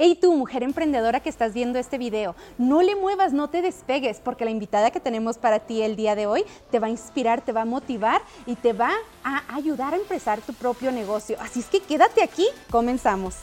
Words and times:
Hey 0.00 0.14
tú, 0.14 0.32
mujer 0.36 0.62
emprendedora 0.62 1.18
que 1.18 1.28
estás 1.28 1.52
viendo 1.54 1.76
este 1.76 1.98
video, 1.98 2.36
no 2.56 2.82
le 2.82 2.94
muevas, 2.94 3.32
no 3.32 3.50
te 3.50 3.62
despegues, 3.62 4.20
porque 4.20 4.44
la 4.44 4.52
invitada 4.52 4.92
que 4.92 5.00
tenemos 5.00 5.38
para 5.38 5.58
ti 5.58 5.82
el 5.82 5.96
día 5.96 6.14
de 6.14 6.28
hoy 6.28 6.44
te 6.70 6.78
va 6.78 6.86
a 6.86 6.90
inspirar, 6.90 7.40
te 7.40 7.50
va 7.50 7.62
a 7.62 7.64
motivar 7.64 8.22
y 8.46 8.54
te 8.54 8.72
va 8.72 8.92
a 9.24 9.56
ayudar 9.56 9.94
a 9.94 9.96
empezar 9.96 10.40
tu 10.40 10.54
propio 10.54 10.92
negocio. 10.92 11.36
Así 11.40 11.58
es 11.58 11.66
que 11.66 11.80
quédate 11.80 12.22
aquí, 12.22 12.46
comenzamos. 12.70 13.34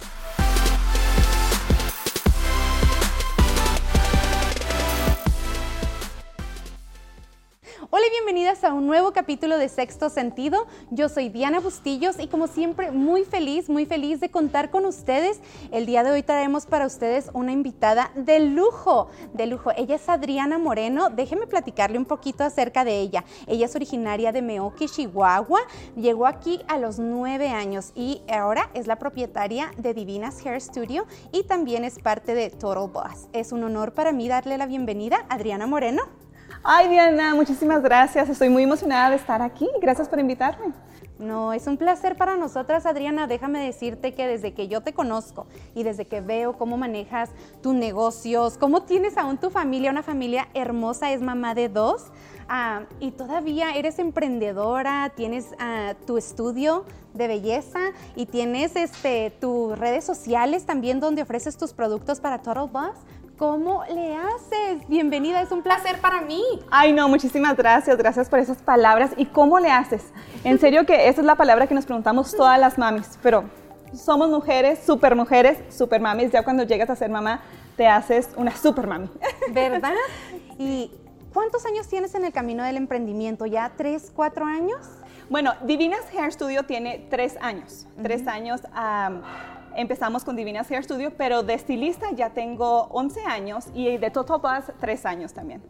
Bienvenidas 8.26 8.64
a 8.64 8.74
un 8.74 8.88
nuevo 8.88 9.12
capítulo 9.12 9.60
de 9.60 9.70
Sexto 9.70 10.10
Sentido. 10.10 10.66
Yo 10.90 11.10
soy 11.10 11.30
Diana 11.30 11.60
Bustillos 11.60 12.16
y 12.20 12.26
como 12.26 12.48
siempre 12.48 12.90
muy 12.90 13.24
feliz, 13.24 13.70
muy 13.70 13.86
feliz 13.86 14.20
de 14.20 14.30
contar 14.30 14.72
con 14.72 14.88
ustedes. 14.88 15.40
El 15.72 15.86
día 15.86 16.04
de 16.04 16.10
hoy 16.10 16.24
traemos 16.24 16.66
para 16.66 16.88
ustedes 16.88 17.30
una 17.34 17.52
invitada 17.52 18.12
de 18.16 18.40
lujo, 18.40 19.10
de 19.34 19.46
lujo. 19.46 19.70
Ella 19.78 19.98
es 19.98 20.10
Adriana 20.10 20.58
Moreno. 20.58 21.12
Déjeme 21.12 21.46
platicarle 21.46 22.00
un 22.00 22.06
poquito 22.06 22.44
acerca 22.44 22.84
de 22.84 23.00
ella. 23.00 23.24
Ella 23.46 23.68
es 23.68 23.76
originaria 23.76 24.32
de 24.32 24.42
Meoki, 24.42 24.88
Chihuahua. 24.88 25.60
Llegó 25.96 26.26
aquí 26.26 26.62
a 26.68 26.80
los 26.80 26.98
nueve 26.98 27.50
años 27.50 27.92
y 27.94 28.24
ahora 28.28 28.72
es 28.74 28.88
la 28.88 28.98
propietaria 28.98 29.72
de 29.78 29.94
Divinas 29.94 30.44
Hair 30.44 30.60
Studio 30.60 31.06
y 31.32 31.44
también 31.44 31.84
es 31.84 32.00
parte 32.00 32.34
de 32.34 32.50
Total 32.50 32.90
Boss. 32.90 33.28
Es 33.34 33.52
un 33.52 33.64
honor 33.64 33.94
para 33.94 34.12
mí 34.12 34.28
darle 34.28 34.58
la 34.58 34.66
bienvenida 34.66 35.28
a 35.30 35.36
Adriana 35.36 35.68
Moreno. 35.68 36.25
Ay, 36.68 36.90
Diana, 36.90 37.36
muchísimas 37.36 37.84
gracias. 37.84 38.28
Estoy 38.28 38.50
muy 38.50 38.64
emocionada 38.64 39.12
de 39.12 39.18
estar 39.18 39.40
aquí. 39.40 39.70
Gracias 39.80 40.10
por 40.10 40.18
invitarme. 40.18 40.74
No, 41.20 41.54
es 41.54 41.68
un 41.68 41.78
placer 41.78 42.18
para 42.18 42.38
nosotras, 42.38 42.88
Adriana. 42.88 43.28
Déjame 43.28 43.64
decirte 43.64 44.16
que 44.16 44.26
desde 44.26 44.56
que 44.56 44.68
yo 44.68 44.82
te 44.82 44.92
conozco 44.92 45.46
y 45.76 45.84
desde 45.84 46.08
que 46.08 46.22
veo 46.22 46.58
cómo 46.58 46.76
manejas 46.76 47.30
tus 47.62 47.76
negocios, 47.76 48.58
cómo 48.58 48.82
tienes 48.82 49.16
aún 49.16 49.38
tu 49.38 49.52
familia, 49.52 49.92
una 49.92 50.02
familia 50.02 50.48
hermosa, 50.56 51.12
es 51.12 51.22
mamá 51.22 51.54
de 51.54 51.70
dos, 51.70 52.08
ah, 52.50 52.82
y 53.00 53.12
todavía 53.12 53.76
eres 53.76 54.00
emprendedora, 54.00 55.12
tienes 55.16 55.50
ah, 55.60 55.94
tu 56.08 56.18
estudio 56.18 56.84
de 57.14 57.28
belleza 57.28 57.80
y 58.16 58.26
tienes 58.26 58.76
este, 58.76 59.30
tus 59.40 59.78
redes 59.78 60.04
sociales 60.04 60.66
también 60.66 61.00
donde 61.00 61.22
ofreces 61.22 61.58
tus 61.58 61.74
productos 61.74 62.20
para 62.20 62.40
Total 62.40 62.68
Boss. 62.68 62.98
¿Cómo 63.38 63.84
le 63.90 64.16
haces? 64.16 64.88
Bienvenida, 64.88 65.42
es 65.42 65.52
un 65.52 65.62
placer 65.62 66.00
para 66.00 66.22
mí. 66.22 66.42
Ay, 66.72 66.94
no, 66.94 67.10
muchísimas 67.10 67.58
gracias, 67.58 67.98
gracias 67.98 68.30
por 68.30 68.40
esas 68.40 68.60
palabras. 68.60 69.12
¿Y 69.18 69.26
cómo 69.26 69.60
le 69.60 69.70
haces? 69.70 70.06
En 70.46 70.58
serio 70.58 70.86
que 70.86 71.10
esa 71.10 71.20
es 71.20 71.28
la 71.28 71.36
palabra 71.36 71.68
que 71.68 71.76
nos 71.76 71.86
preguntamos 71.86 72.32
todas 72.32 72.58
las 72.58 72.78
mamis, 72.78 73.20
pero 73.22 73.44
somos 73.94 74.30
mujeres, 74.30 74.80
super 74.86 75.18
mujeres, 75.18 75.58
super 75.76 76.00
mamis. 76.00 76.32
Ya 76.32 76.44
cuando 76.44 76.64
llegas 76.64 76.90
a 76.90 76.96
ser 76.96 77.10
mamá, 77.10 77.42
te 77.76 77.88
haces 77.88 78.30
una 78.38 78.56
super 78.56 78.88
mami. 78.88 79.10
¿Verdad? 79.52 79.96
¿Y 80.58 80.92
cuántos 81.34 81.66
años 81.66 81.90
tienes 81.90 82.16
en 82.16 82.24
el 82.24 82.32
camino 82.32 82.64
del 82.64 82.78
emprendimiento? 82.78 83.46
¿Ya 83.46 83.70
tres, 83.76 84.14
cuatro 84.16 84.46
años? 84.46 84.80
Bueno, 85.30 85.56
Divinas 85.64 86.06
Hair 86.18 86.32
Studio 86.32 86.64
tiene 86.64 87.06
tres 87.10 87.36
años. 87.42 87.86
Tres 88.02 88.28
años 88.28 88.62
empezamos 89.76 90.24
con 90.24 90.36
Divinas 90.36 90.70
Hair 90.72 90.84
Studio, 90.84 91.14
pero 91.18 91.44
de 91.44 91.54
estilista 91.54 92.12
ya 92.12 92.32
tengo 92.32 92.84
11 92.92 93.22
años 93.22 93.68
y 93.74 93.98
de 93.98 94.12
Total 94.12 94.40
Buzz 94.40 94.74
3 94.80 95.06
años 95.06 95.34
también 95.34 95.62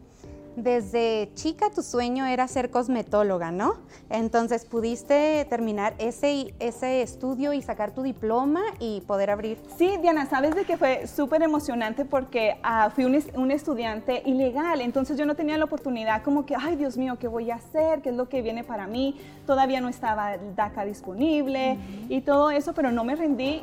desde 0.56 1.30
chica 1.34 1.70
tu 1.70 1.82
sueño 1.82 2.24
era 2.24 2.48
ser 2.48 2.70
cosmetóloga, 2.70 3.50
¿no? 3.50 3.74
Entonces 4.08 4.64
pudiste 4.64 5.46
terminar 5.50 5.94
ese, 5.98 6.54
ese 6.58 7.02
estudio 7.02 7.52
y 7.52 7.60
sacar 7.60 7.92
tu 7.92 8.02
diploma 8.02 8.62
y 8.78 9.02
poder 9.02 9.30
abrir. 9.30 9.58
Sí, 9.76 9.98
Diana, 10.00 10.26
sabes 10.26 10.54
de 10.54 10.64
que 10.64 10.78
fue 10.78 11.06
súper 11.06 11.42
emocionante 11.42 12.04
porque 12.04 12.58
ah, 12.62 12.90
fui 12.94 13.04
un, 13.04 13.50
estudiante 13.50 14.22
ilegal, 14.24 14.80
entonces 14.80 15.18
yo 15.18 15.26
no 15.26 15.34
tenía 15.34 15.58
la 15.58 15.64
oportunidad 15.64 16.22
como 16.22 16.46
que, 16.46 16.56
ay 16.56 16.76
Dios 16.76 16.96
mío, 16.96 17.16
¿qué 17.20 17.28
voy 17.28 17.50
a 17.50 17.56
hacer? 17.56 18.00
¿Qué 18.00 18.08
es 18.08 18.14
lo 18.16 18.28
que 18.28 18.42
viene 18.42 18.64
para 18.64 18.86
mí? 18.86 19.20
Todavía 19.46 19.80
no 19.80 19.88
estaba 19.88 20.36
DACA 20.38 20.84
disponible 20.84 21.78
y 22.08 22.22
todo 22.22 22.50
eso, 22.50 22.72
pero 22.72 22.90
no 22.92 23.04
me 23.04 23.14
rendí. 23.14 23.62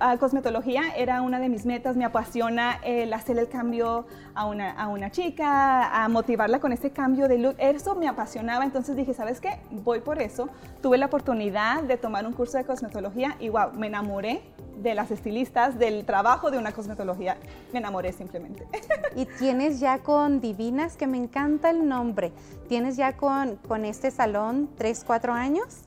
A, 0.00 0.16
cosmetología 0.18 0.82
era 0.96 1.22
una 1.22 1.38
de 1.38 1.48
mis 1.48 1.64
metas, 1.64 1.96
me 1.96 2.04
apasiona 2.04 2.78
el 2.82 3.12
hacer 3.12 3.38
el 3.38 3.48
cambio 3.48 4.06
a 4.34 4.46
una, 4.46 4.72
a 4.72 4.88
una 4.88 5.10
chica, 5.10 6.04
a 6.04 6.08
motivar 6.08 6.31
motivarla 6.32 6.60
con 6.60 6.72
ese 6.72 6.90
cambio 6.92 7.28
de 7.28 7.36
look. 7.36 7.56
Eso 7.58 7.94
me 7.94 8.08
apasionaba, 8.08 8.64
entonces 8.64 8.96
dije, 8.96 9.12
¿sabes 9.12 9.38
qué? 9.38 9.58
Voy 9.70 10.00
por 10.00 10.22
eso. 10.22 10.48
Tuve 10.80 10.96
la 10.96 11.04
oportunidad 11.04 11.82
de 11.82 11.98
tomar 11.98 12.26
un 12.26 12.32
curso 12.32 12.56
de 12.56 12.64
cosmetología 12.64 13.36
y 13.38 13.50
wow, 13.50 13.72
me 13.74 13.88
enamoré 13.88 14.40
de 14.78 14.94
las 14.94 15.10
estilistas, 15.10 15.78
del 15.78 16.06
trabajo 16.06 16.50
de 16.50 16.56
una 16.56 16.72
cosmetología. 16.72 17.36
Me 17.74 17.80
enamoré 17.80 18.12
simplemente. 18.12 18.66
Y 19.14 19.26
tienes 19.26 19.78
ya 19.78 19.98
con 19.98 20.40
Divinas, 20.40 20.96
que 20.96 21.06
me 21.06 21.18
encanta 21.18 21.68
el 21.68 21.86
nombre, 21.86 22.32
¿tienes 22.66 22.96
ya 22.96 23.14
con, 23.14 23.56
con 23.56 23.84
este 23.84 24.10
salón 24.10 24.70
3, 24.78 25.04
4 25.06 25.34
años? 25.34 25.82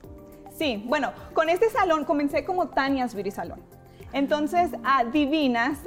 Sí, 0.55 0.83
bueno, 0.87 1.11
con 1.33 1.49
este 1.49 1.71
salón 1.71 2.05
comencé 2.05 2.45
como 2.45 2.67
Tania's 2.67 3.15
Beauty 3.15 3.31
Salón. 3.31 3.59
Entonces, 4.15 4.71
a 4.85 5.03
Divinas, 5.03 5.77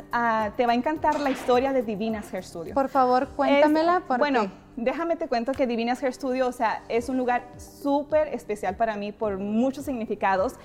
te 0.59 0.67
va 0.67 0.73
a 0.73 0.75
encantar 0.75 1.19
la 1.19 1.31
historia 1.31 1.73
de 1.73 1.83
Divinas 1.83 2.31
Hair 2.31 2.45
Studio. 2.45 2.75
Por 2.75 2.91
favor, 2.91 3.29
cuéntamela. 3.29 4.03
bueno, 4.19 4.53
déjame 4.77 5.17
te 5.17 5.29
cuento 5.29 5.53
que 5.53 5.67
Divinas 5.67 6.03
Hair 6.03 6.13
Studio, 6.13 6.47
o 6.47 6.53
sea, 6.53 6.83
es 6.91 7.09
un 7.09 7.17
lugar 7.17 7.49
súper 7.57 8.29
especial 8.29 8.77
para 8.77 8.97
mí 8.97 9.13
por 9.13 9.39
muchos 9.39 9.87
significados. 9.87 10.57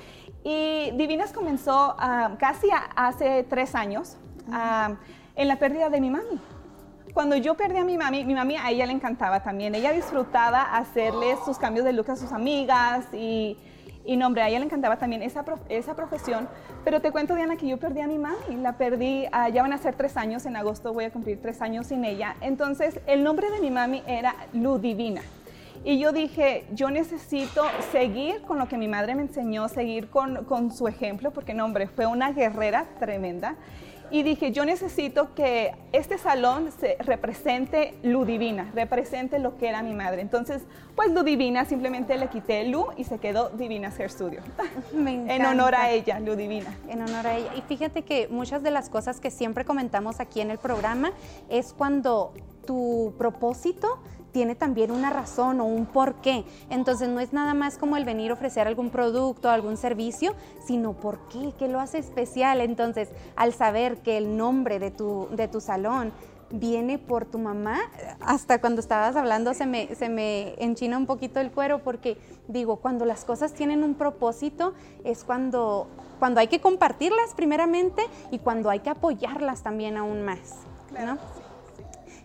Y 0.44 0.92
Divinas 0.96 1.32
comenzó 1.32 1.96
ah, 1.98 2.36
casi 2.38 2.68
hace 2.98 3.46
tres 3.50 3.76
años 3.76 4.18
ah, 4.52 4.96
en 5.38 5.48
la 5.48 5.58
pérdida 5.58 5.90
de 5.90 6.02
mi 6.02 6.10
mami 6.10 6.42
cuando 7.14 7.36
yo 7.36 7.54
perdí 7.54 7.78
a 7.78 7.86
mi 7.86 7.96
mami, 7.96 8.26
mi 8.26 8.34
mami 8.34 8.58
a 8.58 8.72
ella 8.72 8.88
le 8.88 8.92
encantaba 8.94 9.44
también. 9.44 9.76
Ella 9.76 9.92
disfrutaba 9.92 10.76
hacerle 10.76 11.38
sus 11.46 11.60
cambios 11.60 11.86
de 11.86 11.94
look 11.94 12.10
a 12.10 12.16
sus 12.16 12.32
amigas 12.32 13.06
y 13.14 13.56
y 14.06 14.18
no, 14.18 14.28
hombre, 14.28 14.42
a 14.42 14.50
ella 14.50 14.60
le 14.60 14.66
encantaba 14.66 14.98
también 14.98 15.22
esa, 15.22 15.46
esa 15.70 15.96
profesión. 15.96 16.50
Pero 16.84 17.02
te 17.02 17.12
cuento, 17.12 17.36
Diana, 17.36 17.56
que 17.56 17.68
yo 17.68 17.78
perdí 17.78 18.02
a 18.02 18.08
mi 18.08 18.18
mami. 18.18 18.58
La 18.62 18.74
perdí, 18.74 19.26
ah, 19.32 19.50
ya 19.50 19.62
van 19.62 19.74
a 19.74 19.78
ser 19.78 19.96
tres 19.96 20.18
años, 20.18 20.46
en 20.46 20.56
agosto 20.56 20.94
voy 20.94 21.06
a 21.06 21.12
cumplir 21.12 21.42
tres 21.42 21.62
años 21.62 21.88
sin 21.88 22.04
ella. 22.04 22.36
Entonces, 22.42 23.00
el 23.08 23.24
nombre 23.24 23.50
de 23.50 23.60
mi 23.60 23.72
mami 23.72 24.04
era 24.06 24.36
Ludivina. 24.54 25.22
Y 25.86 26.00
yo 26.00 26.14
dije, 26.14 26.66
yo 26.72 26.90
necesito 26.90 27.64
seguir 27.92 28.42
con 28.44 28.58
lo 28.58 28.68
que 28.68 28.78
mi 28.78 28.88
madre 28.88 29.16
me 29.16 29.24
enseñó, 29.24 29.68
seguir 29.68 30.10
con, 30.10 30.46
con 30.46 30.72
su 30.72 30.88
ejemplo, 30.88 31.32
porque 31.32 31.54
no, 31.54 31.66
hombre, 31.66 31.88
fue 31.88 32.06
una 32.06 32.32
guerrera 32.32 32.86
tremenda 33.00 33.56
y 34.14 34.22
dije, 34.22 34.52
yo 34.52 34.64
necesito 34.64 35.34
que 35.34 35.74
este 35.92 36.20
salón 36.20 36.70
se 36.80 36.98
represente 37.00 37.96
Ludivina, 38.04 38.70
represente 38.76 39.40
lo 39.40 39.58
que 39.58 39.68
era 39.68 39.82
mi 39.82 39.96
madre. 39.96 40.22
Entonces, 40.22 40.62
pues 40.96 41.12
Ludivina, 41.12 41.66
simplemente 41.66 42.16
le 42.20 42.28
quité 42.28 42.64
Lu 42.66 42.86
y 42.96 43.06
se 43.06 43.18
quedó 43.18 43.50
Divina 43.50 43.92
Hair 43.98 44.12
Studio. 44.12 44.42
en 44.94 45.46
honor 45.48 45.74
a 45.74 45.90
ella, 45.90 46.20
Ludivina. 46.20 46.72
En 46.90 47.02
honor 47.02 47.26
a 47.26 47.38
ella. 47.38 47.56
Y 47.58 47.62
fíjate 47.62 48.04
que 48.04 48.28
muchas 48.28 48.62
de 48.62 48.70
las 48.70 48.88
cosas 48.88 49.20
que 49.20 49.32
siempre 49.32 49.66
comentamos 49.66 50.20
aquí 50.20 50.42
en 50.42 50.52
el 50.52 50.60
programa 50.60 51.12
es 51.50 51.74
cuando 51.74 52.36
tu 52.68 53.16
propósito 53.18 53.98
tiene 54.34 54.56
también 54.56 54.92
una 54.92 55.10
razón 55.10 55.62
o 55.62 55.66
un 55.66 55.86
porqué. 55.86 56.44
Entonces 56.70 57.08
no 57.08 57.22
es 57.22 57.32
nada 57.32 57.54
más 57.54 57.78
como 57.78 57.96
el 57.96 58.04
venir 58.04 58.32
a 58.32 58.34
ofrecer 58.34 58.68
algún 58.68 58.90
producto, 58.90 59.50
algún 59.50 59.78
servicio, 59.78 60.34
sino 60.66 60.94
por 60.94 61.20
qué, 61.30 61.54
qué 61.58 61.70
lo 61.70 61.80
hace 61.80 62.00
especial. 62.00 62.60
Entonces, 62.60 63.10
al 63.38 63.54
saber 63.54 64.00
que 64.00 64.18
el 64.18 64.36
nombre 64.36 64.80
de 64.80 64.92
tu, 64.92 65.30
de 65.32 65.48
tu 65.48 65.62
salón 65.62 66.12
viene 66.50 67.00
por 67.00 67.26
tu 67.26 67.40
mamá, 67.40 67.80
hasta 68.20 68.60
cuando 68.60 68.80
estabas 68.80 69.16
hablando 69.16 69.54
se 69.54 69.66
me, 69.66 69.96
se 69.96 70.10
me 70.10 70.54
enchina 70.64 70.98
un 70.98 71.08
poquito 71.08 71.40
el 71.40 71.52
cuero 71.52 71.80
porque 71.80 72.18
digo, 72.48 72.78
cuando 72.78 73.06
las 73.06 73.26
cosas 73.26 73.54
tienen 73.54 73.84
un 73.84 73.96
propósito 73.96 74.74
es 75.04 75.24
cuando, 75.24 75.88
cuando 76.20 76.40
hay 76.40 76.48
que 76.48 76.62
compartirlas 76.62 77.34
primeramente 77.36 78.04
y 78.30 78.38
cuando 78.38 78.70
hay 78.70 78.82
que 78.82 78.92
apoyarlas 78.92 79.64
también 79.64 79.98
aún 79.98 80.24
más. 80.24 80.58
¿no? 80.92 81.18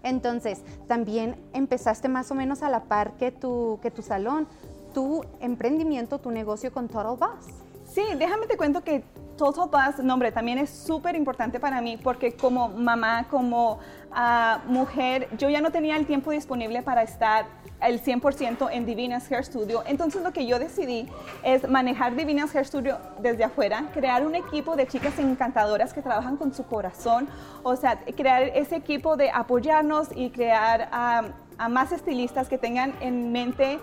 Entonces, 0.09 0.63
también 0.87 1.37
empezaste 1.53 2.09
más 2.09 2.31
o 2.31 2.35
menos 2.35 2.63
a 2.63 2.71
la 2.71 2.85
par 2.85 3.13
que 3.17 3.31
tu, 3.31 3.79
que 3.83 3.91
tu 3.91 4.03
salón, 4.03 4.49
tu 4.95 5.23
emprendimiento, 5.41 6.19
tu 6.19 6.31
negocio 6.31 6.73
con 6.73 6.89
Total 6.89 7.17
Boss. 7.17 7.47
Sí, 7.87 8.03
déjame 8.19 8.47
te 8.47 8.57
cuento 8.57 8.83
que 8.83 9.05
Total 9.39 9.69
Buzz, 9.69 10.05
nombre, 10.05 10.33
también 10.33 10.59
es 10.59 10.69
súper 10.69 11.15
importante 11.15 11.61
para 11.61 11.81
mí 11.81 11.97
porque 11.97 12.33
como 12.33 12.69
mamá, 12.69 13.29
como 13.31 13.79
ah, 14.13 14.61
mujer, 14.67 15.29
yo 15.39 15.49
ya 15.49 15.61
no 15.61 15.71
tenía 15.71 15.97
el 15.97 16.07
tiempo 16.07 16.33
disponible 16.33 16.83
para 16.83 17.05
estar 17.05 17.47
el 17.81 18.03
100% 18.03 18.69
en 18.73 18.85
Divinas 18.85 19.31
Hair 19.31 19.45
Studio. 19.45 19.85
Entonces 19.87 20.25
lo 20.25 20.33
que 20.33 20.45
yo 20.45 20.59
decidí 20.59 21.09
es 21.45 21.69
manejar 21.69 22.17
Divinas 22.17 22.53
Hair 22.53 22.67
Studio 22.67 22.99
desde 23.21 23.45
afuera, 23.45 23.85
crear 23.95 24.27
un 24.27 24.35
equipo 24.35 24.75
de 24.75 24.89
chicas 24.89 25.17
encantadoras 25.21 25.95
que 25.95 26.03
trabajan 26.03 26.37
con 26.37 26.53
su 26.53 26.67
corazón, 26.67 27.29
o 27.63 27.77
sea, 27.77 28.01
crear 28.17 28.43
ese 28.43 28.75
equipo 28.75 29.17
de 29.17 29.31
apoyarnos 29.31 30.09
y 30.17 30.31
crear 30.31 30.89
a 30.91 31.69
más 31.69 31.93
estilistas 31.93 32.49
que 32.49 32.59
tengan 32.59 32.93
en 33.01 33.31
mente 33.31 33.79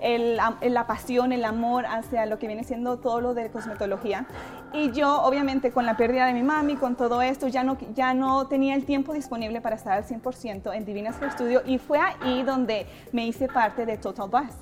la 0.00 0.86
pasión, 0.86 1.32
el 1.32 1.44
amor 1.44 1.86
hacia 1.86 2.26
lo 2.26 2.38
que 2.38 2.46
viene 2.46 2.64
siendo 2.64 2.98
todo 2.98 3.20
lo 3.20 3.34
de 3.34 3.50
cosmetología. 3.50 4.26
Y 4.72 4.92
yo, 4.92 5.22
obviamente, 5.22 5.72
con 5.72 5.86
la 5.86 5.96
pérdida 5.96 6.26
de 6.26 6.34
mi 6.34 6.42
mami, 6.42 6.76
con 6.76 6.94
todo 6.94 7.22
esto, 7.22 7.48
ya 7.48 7.64
no, 7.64 7.78
ya 7.94 8.12
no 8.14 8.46
tenía 8.46 8.74
el 8.74 8.84
tiempo 8.84 9.12
disponible 9.12 9.60
para 9.60 9.76
estar 9.76 9.94
al 9.94 10.04
100% 10.04 10.74
en 10.74 10.84
Divinas 10.84 11.20
Hair 11.20 11.32
Studio 11.32 11.62
y 11.64 11.78
fue 11.78 11.98
ahí 11.98 12.42
donde 12.42 12.86
me 13.12 13.26
hice 13.26 13.48
parte 13.48 13.86
de 13.86 13.96
Total 13.96 14.28
Buzz. 14.28 14.54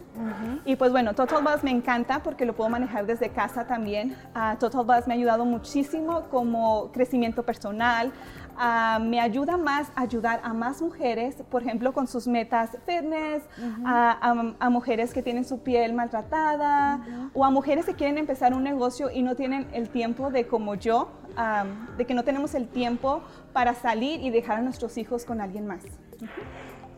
Y 0.65 0.77
pues 0.77 0.93
bueno, 0.93 1.15
Total 1.15 1.43
Buzz 1.43 1.63
me 1.63 1.71
encanta 1.71 2.23
porque 2.23 2.47
lo 2.47 2.55
puedo 2.55 2.71
manejar 2.71 3.05
desde 3.07 3.29
casa 3.31 3.67
también. 3.67 4.17
Uh, 4.35 4.57
Total 4.57 4.85
Buzz 4.85 5.07
me 5.07 5.15
ha 5.15 5.17
ayudado 5.17 5.45
muchísimo 5.45 6.23
como 6.31 6.91
crecimiento 6.93 7.43
personal, 7.43 8.13
Ah, 8.59 8.99
me 9.03 9.21
ayuda 9.21 9.57
más 9.57 9.91
a 9.95 10.03
ayudar 10.03 10.41
a 10.43 10.55
más 10.55 10.81
mujeres, 10.81 11.37
por 11.51 11.63
ejemplo, 11.63 11.93
con 11.93 12.07
sus 12.07 12.27
metas 12.27 12.71
fitness, 12.87 13.43
a, 13.85 14.71
mujeres 14.71 15.13
que 15.13 15.23
tienen 15.23 15.45
su 15.45 15.61
piel 15.61 15.93
maltratada 15.93 17.01
o 17.35 17.45
a 17.45 17.51
mujeres 17.51 17.87
que 17.87 17.95
quieren 17.95 18.19
empezar 18.19 18.55
un 18.55 18.63
negocio 18.63 19.11
y 19.11 19.23
no 19.23 19.35
tienen 19.35 19.69
el 19.73 19.89
tiempo 19.89 20.31
de 20.31 20.47
como 20.47 20.75
yo, 20.75 21.11
de 21.97 22.05
que 22.07 22.15
no 22.15 22.25
tenemos 22.25 22.55
el 22.55 22.69
tiempo 22.69 23.23
para 23.53 23.75
salir 23.75 24.21
y 24.21 24.31
dejar 24.31 24.59
a 24.59 24.63
nuestros 24.63 24.97
hijos 24.99 25.25
con 25.25 25.41
alguien 25.41 25.67
más. 25.67 25.83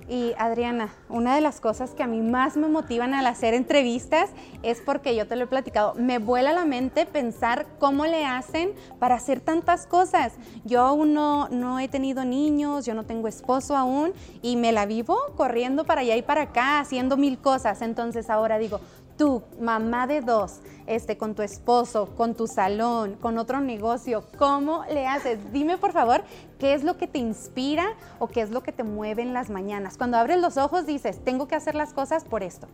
Y 0.09 0.33
Adriana, 0.39 0.89
una 1.11 1.35
de 1.35 1.43
las 1.43 1.61
cosas 1.61 1.91
que 1.91 2.03
a 2.03 2.07
mí 2.07 2.23
más 2.23 2.57
me 2.57 2.67
motivan 2.67 3.13
al 3.13 3.27
hacer 3.27 3.53
entrevistas 3.53 4.31
es 4.63 4.81
porque 4.81 5.15
yo 5.15 5.27
te 5.27 5.37
lo 5.37 5.45
he 5.45 5.47
platicado, 5.47 5.93
me 5.97 6.19
vuela 6.19 6.53
la 6.53 6.65
mente 6.65 7.05
pensar 7.05 7.67
cómo 7.79 8.07
le 8.07 8.25
hacen 8.25 8.73
para 8.99 9.17
hacer 9.17 9.41
tantas 9.41 9.87
cosas. 9.87 10.33
Yo 10.65 10.81
aún 10.81 11.13
no, 11.13 11.49
no 11.51 11.79
he 11.79 11.89
tenido 11.89 12.25
niños, 12.25 12.87
yo 12.87 12.95
no 12.95 13.05
tengo 13.05 13.29
esposo 13.29 13.77
aún 13.77 14.15
y 14.41 14.57
me 14.57 14.73
la 14.73 14.87
vivo 14.87 15.19
corriendo 15.37 15.85
para 15.85 16.01
allá 16.01 16.17
y 16.17 16.23
para 16.23 16.43
acá, 16.43 16.81
haciendo 16.81 17.19
mil 17.19 17.39
cosas. 17.39 17.83
Entonces 17.83 18.31
ahora 18.31 18.57
digo, 18.57 18.81
tú, 19.19 19.43
mamá 19.61 20.07
de 20.07 20.23
dos, 20.23 20.61
este, 20.87 21.19
con 21.19 21.35
tu 21.35 21.43
esposo, 21.43 22.15
con 22.17 22.35
tu 22.35 22.47
salón, 22.47 23.17
con 23.21 23.37
otro 23.37 23.61
negocio, 23.61 24.25
¿cómo 24.39 24.85
le 24.91 25.07
haces? 25.07 25.39
Dime 25.53 25.77
por 25.77 25.93
favor, 25.93 26.23
¿qué 26.59 26.73
es 26.73 26.85
lo 26.85 26.97
que 26.97 27.07
te 27.07 27.19
inspira 27.19 27.89
o 28.19 28.29
qué 28.29 28.41
es 28.41 28.51
lo 28.51 28.63
que 28.63 28.73
te 28.73 28.85
mueve 28.85 29.23
en 29.23 29.35
las 29.35 29.51
mañanas? 29.51 29.99
Cuando 29.99 30.17
abres 30.17 30.41
los 30.41 30.57
ojos 30.57 30.87
dices, 30.87 31.23
tengo 31.23 31.49
que 31.49 31.57
hacer 31.57 31.75
las 31.75 31.93
cosas 31.93 32.25
por 32.25 32.43
esto. 32.43 32.69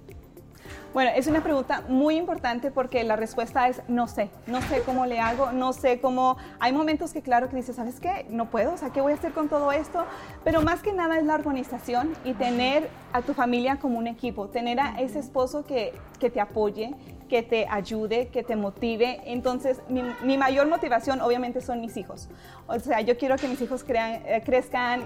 Bueno, 0.95 1.11
es 1.17 1.27
una 1.27 1.43
pregunta 1.43 1.83
muy 1.89 2.17
importante 2.17 2.71
porque 2.71 3.03
la 3.03 3.17
respuesta 3.17 3.67
es 3.67 3.83
no 3.89 4.07
sé, 4.07 4.31
no 4.47 4.63
sé 4.63 4.81
cómo 4.87 5.07
le 5.07 5.19
hago, 5.19 5.51
no 5.51 5.73
sé 5.73 6.01
cómo... 6.01 6.37
Hay 6.61 6.73
momentos 6.73 7.13
que 7.13 7.21
claro 7.21 7.49
que 7.49 7.57
dices, 7.57 7.75
¿sabes 7.75 7.99
qué? 7.99 8.27
No 8.31 8.49
puedo, 8.49 8.75
o 8.75 8.77
sea, 8.77 8.91
¿qué 8.91 9.01
voy 9.01 9.11
a 9.11 9.17
hacer 9.17 9.33
con 9.33 9.49
todo 9.49 9.73
esto? 9.73 10.05
Pero 10.45 10.63
más 10.63 10.83
que 10.83 10.93
nada 10.93 11.19
es 11.19 11.25
la 11.25 11.35
organización 11.35 12.13
y 12.25 12.35
tener 12.35 12.89
a 13.13 13.23
tu 13.23 13.35
familia 13.35 13.81
como 13.81 13.99
un 13.99 14.07
equipo, 14.07 14.47
tener 14.51 14.79
a 14.79 15.01
ese 15.01 15.19
esposo 15.19 15.65
que, 15.65 15.95
que 16.21 16.31
te 16.31 16.41
apoye, 16.41 16.95
que 17.29 17.43
te 17.43 17.67
ayude, 17.69 18.29
que 18.29 18.43
te 18.43 18.57
motive. 18.57 19.21
Entonces, 19.25 19.81
mi, 19.89 20.37
mayor 20.37 20.69
motivación 20.69 21.21
obviamente 21.21 21.61
son 21.61 21.81
mis 21.81 21.97
hijos. 21.97 22.29
O 22.67 22.79
sea, 22.79 23.01
yo 23.01 23.17
quiero 23.17 23.37
que 23.37 23.49
mis 23.49 23.61
hijos 23.61 23.85
crean, 23.85 24.23
eh, 24.27 24.43
crezcan 24.45 25.03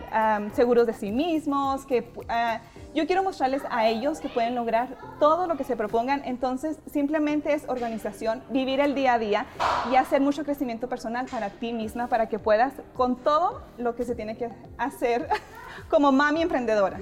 seguros 0.55 0.87
de 0.87 0.93
sí 0.95 1.11
mismos, 1.11 1.85
que 1.87 2.11
ah, 2.29 2.61
yo 2.95 3.07
quiero 3.07 3.23
mostrarles 3.23 3.63
a 3.71 3.89
ellos 3.89 4.21
que 4.21 4.29
pueden 4.29 4.55
lograr 4.55 4.97
todo 5.19 5.47
lo 5.47 5.57
que 5.57 5.65
se 5.65 5.77
propongan. 5.77 6.23
Entonces, 6.25 6.79
simplemente 6.91 7.53
es 7.53 7.69
organización, 7.69 8.43
vivir 8.51 8.81
el 8.81 8.95
día 8.95 9.15
a 9.15 9.19
día 9.19 9.47
y 9.91 9.97
hacer 9.97 10.21
mucho 10.21 10.45
crecimiento 10.45 10.89
personal 10.89 11.27
para 11.27 11.51
ti 11.51 11.73
misma, 11.73 12.09
para 12.09 12.29
que 12.29 12.39
puedas 12.39 12.73
con 12.95 13.17
todo 13.17 13.63
lo 13.77 13.95
que 13.95 14.05
se 14.05 14.15
tiene 14.15 14.37
que 14.37 14.51
hacer 14.77 15.29
como 15.91 16.13
mami 16.13 16.43
emprendedora. 16.43 16.99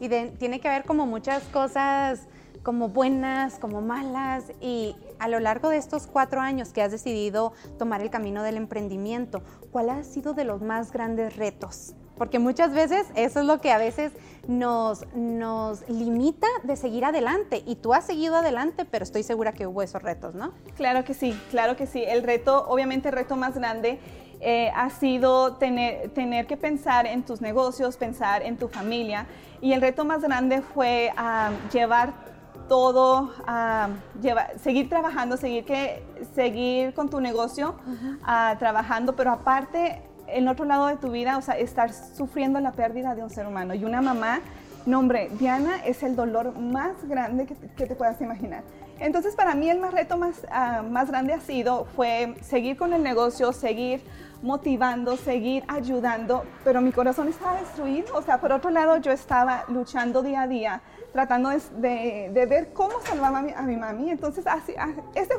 Y 0.00 0.08
tiene 0.08 0.58
que 0.58 0.68
haber 0.68 0.84
como 0.84 1.06
muchas 1.06 1.44
cosas 1.44 2.26
como 2.62 2.88
buenas, 2.88 3.58
como 3.58 3.80
malas, 3.80 4.44
y 4.60 4.96
a 5.18 5.28
lo 5.28 5.40
largo 5.40 5.68
de 5.68 5.76
estos 5.76 6.06
cuatro 6.06 6.40
años 6.40 6.72
que 6.72 6.82
has 6.82 6.92
decidido 6.92 7.52
tomar 7.78 8.00
el 8.02 8.10
camino 8.10 8.42
del 8.42 8.56
emprendimiento, 8.56 9.42
¿cuál 9.70 9.90
ha 9.90 10.02
sido 10.04 10.34
de 10.34 10.44
los 10.44 10.62
más 10.62 10.92
grandes 10.92 11.36
retos? 11.36 11.94
Porque 12.16 12.38
muchas 12.38 12.72
veces 12.72 13.06
eso 13.16 13.40
es 13.40 13.46
lo 13.46 13.60
que 13.60 13.72
a 13.72 13.78
veces 13.78 14.12
nos, 14.46 15.06
nos 15.14 15.88
limita 15.88 16.46
de 16.62 16.76
seguir 16.76 17.04
adelante. 17.04 17.62
Y 17.66 17.76
tú 17.76 17.94
has 17.94 18.04
seguido 18.04 18.36
adelante, 18.36 18.84
pero 18.84 19.02
estoy 19.02 19.22
segura 19.22 19.52
que 19.52 19.66
hubo 19.66 19.82
esos 19.82 20.02
retos, 20.02 20.34
¿no? 20.34 20.52
Claro 20.76 21.04
que 21.04 21.14
sí, 21.14 21.36
claro 21.50 21.74
que 21.76 21.86
sí. 21.86 22.04
El 22.06 22.22
reto, 22.22 22.66
obviamente 22.68 23.08
el 23.08 23.14
reto 23.14 23.34
más 23.34 23.54
grande 23.54 23.98
eh, 24.40 24.70
ha 24.74 24.90
sido 24.90 25.54
tener, 25.54 26.10
tener 26.10 26.46
que 26.46 26.56
pensar 26.56 27.06
en 27.06 27.22
tus 27.22 27.40
negocios, 27.40 27.96
pensar 27.96 28.42
en 28.42 28.56
tu 28.56 28.68
familia. 28.68 29.26
Y 29.60 29.72
el 29.72 29.80
reto 29.80 30.04
más 30.04 30.22
grande 30.22 30.60
fue 30.60 31.12
ah, 31.16 31.50
llevar 31.72 32.12
todo, 32.68 33.32
a 33.46 33.88
seguir 34.62 34.88
trabajando, 34.88 35.36
seguir, 35.36 35.64
que, 35.64 36.02
seguir 36.34 36.94
con 36.94 37.08
tu 37.08 37.20
negocio, 37.20 37.74
trabajando, 38.58 39.14
pero 39.14 39.32
aparte, 39.32 40.02
en 40.28 40.48
otro 40.48 40.64
lado 40.64 40.86
de 40.86 40.96
tu 40.96 41.10
vida, 41.10 41.36
o 41.36 41.42
sea, 41.42 41.58
estar 41.58 41.92
sufriendo 41.92 42.60
la 42.60 42.72
pérdida 42.72 43.14
de 43.14 43.22
un 43.22 43.30
ser 43.30 43.46
humano. 43.46 43.74
Y 43.74 43.84
una 43.84 44.00
mamá, 44.02 44.40
no 44.86 44.98
hombre, 44.98 45.30
Diana 45.38 45.84
es 45.84 46.02
el 46.02 46.16
dolor 46.16 46.58
más 46.58 47.06
grande 47.08 47.46
que, 47.46 47.86
te 47.86 47.94
puedas 47.94 48.20
imaginar. 48.20 48.62
Entonces, 48.98 49.34
para 49.34 49.54
mí 49.54 49.68
el 49.68 49.78
más 49.78 49.92
reto 49.92 50.16
más, 50.16 50.46
ah, 50.50 50.82
más 50.88 51.08
grande 51.08 51.32
ha 51.32 51.40
sido, 51.40 51.86
fue 51.96 52.34
seguir 52.40 52.76
con 52.76 52.92
el 52.92 53.02
negocio, 53.02 53.52
seguir 53.52 54.02
motivando, 54.42 55.16
seguir 55.16 55.64
ayudando, 55.68 56.44
pero 56.64 56.80
mi 56.80 56.92
corazón 56.92 57.28
estaba 57.28 57.60
destruido. 57.60 58.14
O 58.14 58.22
sea, 58.22 58.40
por 58.40 58.52
otro 58.52 58.70
lado, 58.70 58.96
yo 58.98 59.12
estaba 59.12 59.64
luchando 59.68 60.22
día 60.22 60.42
a 60.42 60.48
día 60.48 60.82
tratando 61.12 61.50
de, 61.50 62.46
ver 62.48 62.72
cómo 62.72 62.94
salvaba 63.04 63.40
a 63.40 63.42
mi, 63.42 63.52
a 63.52 63.62
mi 63.62 63.76
mami. 63.76 64.10
Entonces, 64.10 64.46
así, 64.46 64.74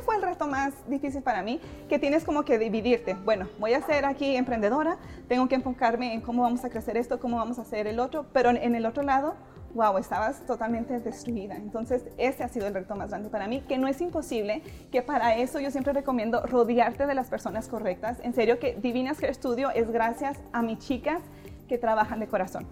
fue 0.04 0.16
el 0.16 0.22
reto 0.22 0.46
más 0.46 0.72
difícil 0.88 1.22
para 1.22 1.42
mí, 1.42 1.60
que 1.88 1.98
tienes 1.98 2.24
como 2.24 2.44
que 2.44 2.58
dividirte. 2.58 3.14
Bueno, 3.24 3.48
voy 3.58 3.74
a 3.74 3.82
ser 3.82 4.04
aquí 4.04 4.36
emprendedora, 4.36 4.96
tengo 5.28 5.48
que 5.48 5.56
enfocarme 5.56 6.14
en 6.14 6.20
cómo 6.20 6.42
vamos 6.42 6.64
a 6.64 6.70
crecer 6.70 6.96
esto, 6.96 7.18
cómo 7.18 7.36
vamos 7.36 7.58
a 7.58 7.62
hacer 7.62 7.86
el 7.86 7.98
otro, 7.98 8.26
pero 8.32 8.50
en 8.50 8.74
el 8.74 8.86
otro 8.86 9.02
lado, 9.02 9.34
wow, 9.74 9.98
estabas 9.98 10.40
totalmente 10.46 11.00
destruida. 11.00 11.56
Entonces, 11.56 12.04
ese 12.16 12.44
ha 12.44 12.48
sido 12.48 12.66
el 12.66 12.74
reto 12.74 12.94
más 12.94 13.10
grande 13.10 13.28
para 13.28 13.46
mí, 13.46 13.60
que 13.62 13.76
no 13.78 13.88
es 13.88 14.00
imposible, 14.00 14.62
que 14.90 15.02
para 15.02 15.36
eso 15.36 15.60
yo 15.60 15.70
siempre 15.70 15.92
recomiendo 15.92 16.46
rodearte 16.46 17.06
de 17.06 17.14
las 17.14 17.28
personas 17.28 17.68
correctas. 17.68 18.18
En 18.22 18.34
serio, 18.34 18.58
que 18.58 18.76
Divinas 18.76 19.22
Hair 19.22 19.34
Studio 19.34 19.70
es 19.70 19.90
gracias 19.90 20.38
a 20.52 20.62
mis 20.62 20.78
chicas 20.78 21.20
que 21.68 21.78
trabajan 21.78 22.20
de 22.20 22.28
corazón 22.28 22.66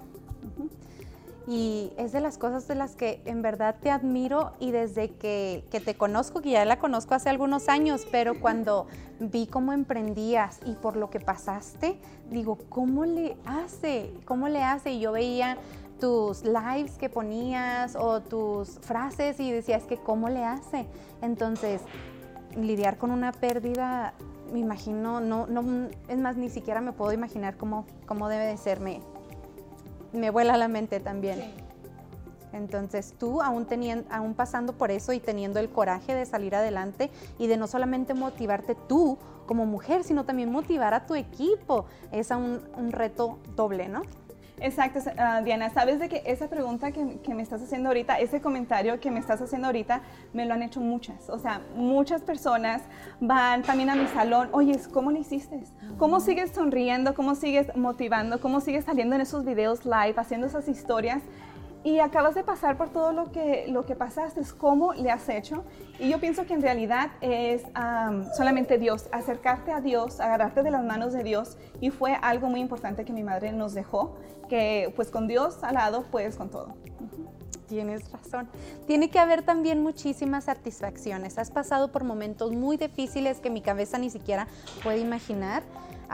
y 1.47 1.93
es 1.97 2.13
de 2.13 2.21
las 2.21 2.39
cosas 2.39 2.69
de 2.69 2.75
las 2.75 2.95
que 2.95 3.21
en 3.25 3.43
verdad 3.43 3.77
te 3.81 3.91
admiro 3.91 4.53
y 4.61 4.71
desde 4.71 5.11
que, 5.11 5.65
te 5.71 5.95
conozco, 5.95 6.41
que 6.41 6.51
ya 6.51 6.65
la 6.65 6.79
conozco 6.79 7.15
hace 7.15 7.31
algunos 7.31 7.69
años, 7.69 8.07
pero 8.11 8.41
cuando 8.41 8.87
vi 9.19 9.47
cómo 9.47 9.73
emprendías 9.73 10.61
y 10.65 10.73
por 10.75 10.97
lo 10.97 11.11
que 11.11 11.21
pasaste, 11.21 11.99
digo, 12.31 12.59
¿cómo 12.69 13.05
le 13.05 13.37
hace? 13.45 14.13
¿Cómo 14.25 14.49
le 14.49 14.63
hace? 14.63 14.93
Y 14.93 15.01
yo 15.01 15.13
veía 15.13 15.59
tus 16.03 16.43
lives 16.43 16.99
que 16.99 17.09
ponías 17.09 17.95
o 17.95 18.21
tus 18.21 18.81
frases 18.81 19.39
y 19.39 19.53
decías 19.53 19.85
que 19.85 19.99
cómo 19.99 20.29
le 20.29 20.45
hace. 20.45 20.89
Entonces, 21.21 21.81
lidiar 22.57 22.99
con 22.99 23.13
una 23.13 23.31
pérdida, 23.31 24.13
me 24.53 24.59
imagino, 24.59 25.21
no, 25.21 25.47
no, 25.47 25.89
es 26.09 26.19
más, 26.19 26.37
ni 26.37 26.51
siquiera 26.51 26.81
me 26.81 26.91
puedo 26.91 27.13
imaginar 27.13 27.57
cómo, 27.57 27.87
cómo 28.05 28.29
debe 28.29 28.47
de 28.47 28.57
serme 28.57 29.01
me 30.13 30.31
vuela 30.31 30.57
la 30.57 30.67
mente 30.67 30.99
también. 30.99 31.41
Entonces 32.53 33.15
tú, 33.17 33.41
aún, 33.41 33.67
teniendo, 33.67 34.05
aún 34.13 34.35
pasando 34.35 34.73
por 34.73 34.91
eso 34.91 35.13
y 35.13 35.21
teniendo 35.21 35.61
el 35.61 35.71
coraje 35.71 36.17
de 36.17 36.27
salir 36.27 36.57
adelante 36.57 37.13
y 37.39 37.47
de 37.47 37.57
no 37.57 37.69
solamente 37.69 38.13
motivarte 38.13 38.75
tú 38.75 39.19
como 39.47 39.67
mujer, 39.67 40.03
sino 40.03 40.25
también 40.25 40.51
motivar 40.51 40.95
a 40.95 41.07
tu 41.07 41.15
equipo, 41.15 41.87
es 42.11 42.33
un, 42.33 42.61
un 42.77 42.91
reto 42.91 43.39
doble, 43.55 43.89
¿no? 43.89 44.03
Exacto, 44.61 45.01
ah, 45.19 45.41
Diana. 45.43 45.71
Sabes 45.71 45.99
de 45.99 46.09
que 46.09 46.23
esa 46.27 46.49
pregunta 46.49 46.93
que, 46.93 47.19
que, 47.25 47.35
me 47.35 47.43
estás 47.43 47.63
haciendo 47.63 47.89
ahorita, 47.89 48.19
ese 48.21 48.41
comentario 48.41 49.01
que 49.01 49.11
me 49.11 49.19
estás 49.19 49.41
haciendo 49.41 49.67
ahorita, 49.69 50.03
me 50.33 50.47
lo 50.47 50.55
han 50.55 50.63
hecho 50.63 50.81
muchas. 50.81 51.29
O 51.31 51.39
sea, 51.39 51.63
muchas 51.75 52.23
personas 52.23 52.83
van 53.21 53.63
también 53.63 53.91
a 53.91 53.95
mi 53.95 54.07
salón. 54.09 54.49
Oye, 54.53 54.79
¿cómo 54.93 55.11
lo 55.11 55.19
hiciste? 55.19 55.63
¿Cómo 55.99 56.21
sigues 56.21 56.51
sonriendo? 56.53 57.15
¿Cómo 57.15 57.35
sigues 57.35 57.75
motivando? 57.77 58.41
¿Cómo 58.41 58.61
sigues 58.61 58.85
saliendo 58.85 59.15
en 59.17 59.23
esos 59.23 59.45
videos 59.45 59.85
live, 59.85 60.15
haciendo 60.17 60.47
esas 60.47 60.69
historias? 60.69 61.23
Y 61.85 61.99
acabas 61.99 62.35
de 62.35 62.45
pasar 62.45 62.77
por 62.77 62.91
todo 62.91 63.13
lo 63.13 63.33
que, 63.33 63.67
lo 63.69 63.85
que 63.85 63.97
pasaste, 63.97 64.41
cómo 64.57 64.93
le 64.95 65.11
has 65.11 65.29
hecho. 65.29 65.65
Y 65.99 66.09
yo 66.09 66.21
pienso 66.21 66.47
que 66.47 66.55
en 66.55 66.63
realidad 66.63 67.11
es 67.21 67.63
solamente 68.37 68.79
Dios, 68.79 69.09
acercarte 69.13 69.73
a 69.73 69.81
Dios, 69.81 70.21
agarrarte 70.21 70.63
de 70.63 70.71
las 70.71 70.85
manos 70.85 71.13
de 71.13 71.25
Dios. 71.25 71.59
Y 71.81 71.91
fue 71.91 72.17
algo 72.23 72.49
muy 72.49 72.61
importante 72.61 73.05
que 73.05 73.13
mi 73.13 73.25
madre 73.25 73.53
nos 73.53 73.75
dejó, 73.75 74.17
que 74.49 74.93
pues 74.95 75.11
con 75.11 75.27
Dios 75.27 75.63
al 75.63 75.75
lado 75.75 76.05
puedes 76.11 76.37
con 76.37 76.51
todo. 76.51 76.75
Tienes 77.69 78.13
razón. 78.13 78.49
Tiene 78.87 79.11
que 79.11 79.19
haber 79.19 79.43
también 79.43 79.83
muchísimas 79.83 80.45
satisfacciones. 80.45 81.39
Has 81.39 81.51
pasado 81.51 81.91
por 81.91 82.05
momentos 82.05 82.53
muy 82.53 82.77
difíciles 82.77 83.41
que 83.41 83.49
mi 83.49 83.63
cabeza 83.63 83.99
ni 83.99 84.11
siquiera 84.11 84.47
puede 84.85 84.99
imaginar 84.99 85.63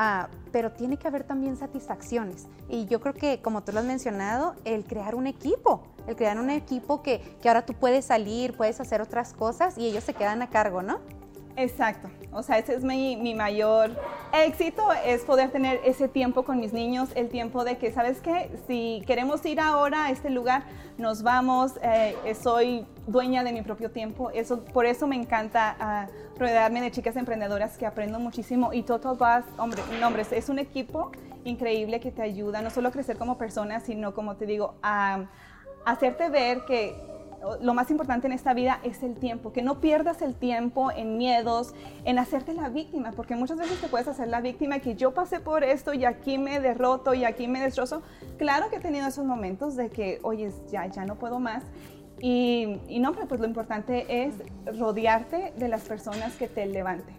Ah, 0.00 0.28
pero 0.52 0.70
tiene 0.70 0.96
que 0.96 1.08
haber 1.08 1.24
también 1.24 1.56
satisfacciones. 1.56 2.46
Y 2.68 2.86
yo 2.86 3.00
creo 3.00 3.14
que, 3.14 3.42
como 3.42 3.64
tú 3.64 3.72
lo 3.72 3.80
has 3.80 3.84
mencionado, 3.84 4.54
el 4.64 4.84
crear 4.84 5.16
un 5.16 5.26
equipo, 5.26 5.82
el 6.06 6.14
crear 6.14 6.38
un 6.38 6.50
equipo 6.50 7.02
que, 7.02 7.20
que 7.42 7.48
ahora 7.48 7.66
tú 7.66 7.74
puedes 7.74 8.04
salir, 8.04 8.56
puedes 8.56 8.80
hacer 8.80 9.02
otras 9.02 9.32
cosas 9.32 9.76
y 9.76 9.88
ellos 9.88 10.04
se 10.04 10.14
quedan 10.14 10.40
a 10.40 10.50
cargo, 10.50 10.82
¿no? 10.82 11.00
Exacto, 11.60 12.08
o 12.32 12.44
sea, 12.44 12.56
ese 12.58 12.76
es 12.76 12.84
mi, 12.84 13.16
mi, 13.16 13.34
mayor 13.34 13.90
éxito, 14.32 14.92
es 15.04 15.22
poder 15.22 15.50
tener 15.50 15.80
ese 15.84 16.06
tiempo 16.06 16.44
con 16.44 16.60
mis 16.60 16.72
niños, 16.72 17.08
el 17.16 17.28
tiempo 17.28 17.64
de 17.64 17.78
que, 17.78 17.90
¿sabes 17.90 18.20
qué? 18.20 18.48
Si 18.68 19.02
queremos 19.08 19.44
ir 19.44 19.58
ahora 19.58 20.04
a 20.04 20.10
este 20.12 20.30
lugar, 20.30 20.62
nos 20.98 21.24
vamos, 21.24 21.72
eh, 21.82 22.14
soy 22.40 22.86
dueña 23.08 23.42
de 23.42 23.52
mi 23.52 23.62
propio 23.62 23.90
tiempo, 23.90 24.30
eso, 24.30 24.60
por 24.66 24.86
eso 24.86 25.08
me 25.08 25.16
encanta 25.16 26.06
uh, 26.06 26.38
rodearme 26.38 26.80
de 26.80 26.92
chicas 26.92 27.16
emprendedoras 27.16 27.76
que 27.76 27.86
aprendo 27.86 28.20
muchísimo. 28.20 28.72
Y 28.72 28.84
Total 28.84 29.16
Bus, 29.16 29.44
hombre, 29.58 29.82
hombres, 30.06 30.30
es 30.30 30.48
un 30.48 30.60
equipo 30.60 31.10
increíble 31.44 31.98
que 31.98 32.12
te 32.12 32.22
ayuda 32.22 32.62
no 32.62 32.70
solo 32.70 32.90
a 32.90 32.92
crecer 32.92 33.18
como 33.18 33.36
persona, 33.36 33.80
sino 33.80 34.14
como 34.14 34.36
te 34.36 34.46
digo, 34.46 34.74
a 34.80 35.24
hacerte 35.84 36.28
ver 36.28 36.64
que 36.66 37.17
lo 37.60 37.74
más 37.74 37.90
importante 37.90 38.26
en 38.26 38.32
esta 38.32 38.52
vida 38.54 38.80
es 38.82 39.02
el 39.02 39.14
tiempo, 39.14 39.52
que 39.52 39.62
no 39.62 39.80
pierdas 39.80 40.22
el 40.22 40.34
tiempo 40.34 40.90
en 40.90 41.18
miedos, 41.18 41.74
en 42.04 42.18
hacerte 42.18 42.52
la 42.52 42.68
víctima, 42.68 43.12
porque 43.12 43.36
muchas 43.36 43.58
veces 43.58 43.80
te 43.80 43.88
puedes 43.88 44.08
hacer 44.08 44.28
la 44.28 44.40
víctima 44.40 44.80
que 44.80 44.96
yo 44.96 45.14
pasé 45.14 45.40
por 45.40 45.64
esto 45.64 45.94
y 45.94 46.04
aquí 46.04 46.38
me 46.38 46.60
derroto 46.60 47.14
y 47.14 47.24
aquí 47.24 47.46
me 47.48 47.60
destrozo. 47.60 48.02
Claro 48.38 48.70
que 48.70 48.76
he 48.76 48.80
tenido 48.80 49.06
esos 49.06 49.24
momentos 49.24 49.76
de 49.76 49.88
que, 49.90 50.18
oye, 50.22 50.50
ya, 50.70 50.86
ya 50.86 51.04
no 51.04 51.16
puedo 51.16 51.38
más. 51.38 51.62
Y, 52.20 52.80
y 52.88 52.98
no, 52.98 53.12
pues 53.12 53.40
lo 53.40 53.46
importante 53.46 54.24
es 54.24 54.34
rodearte 54.76 55.52
de 55.56 55.68
las 55.68 55.82
personas 55.82 56.34
que 56.36 56.48
te 56.48 56.66
levanten. 56.66 57.16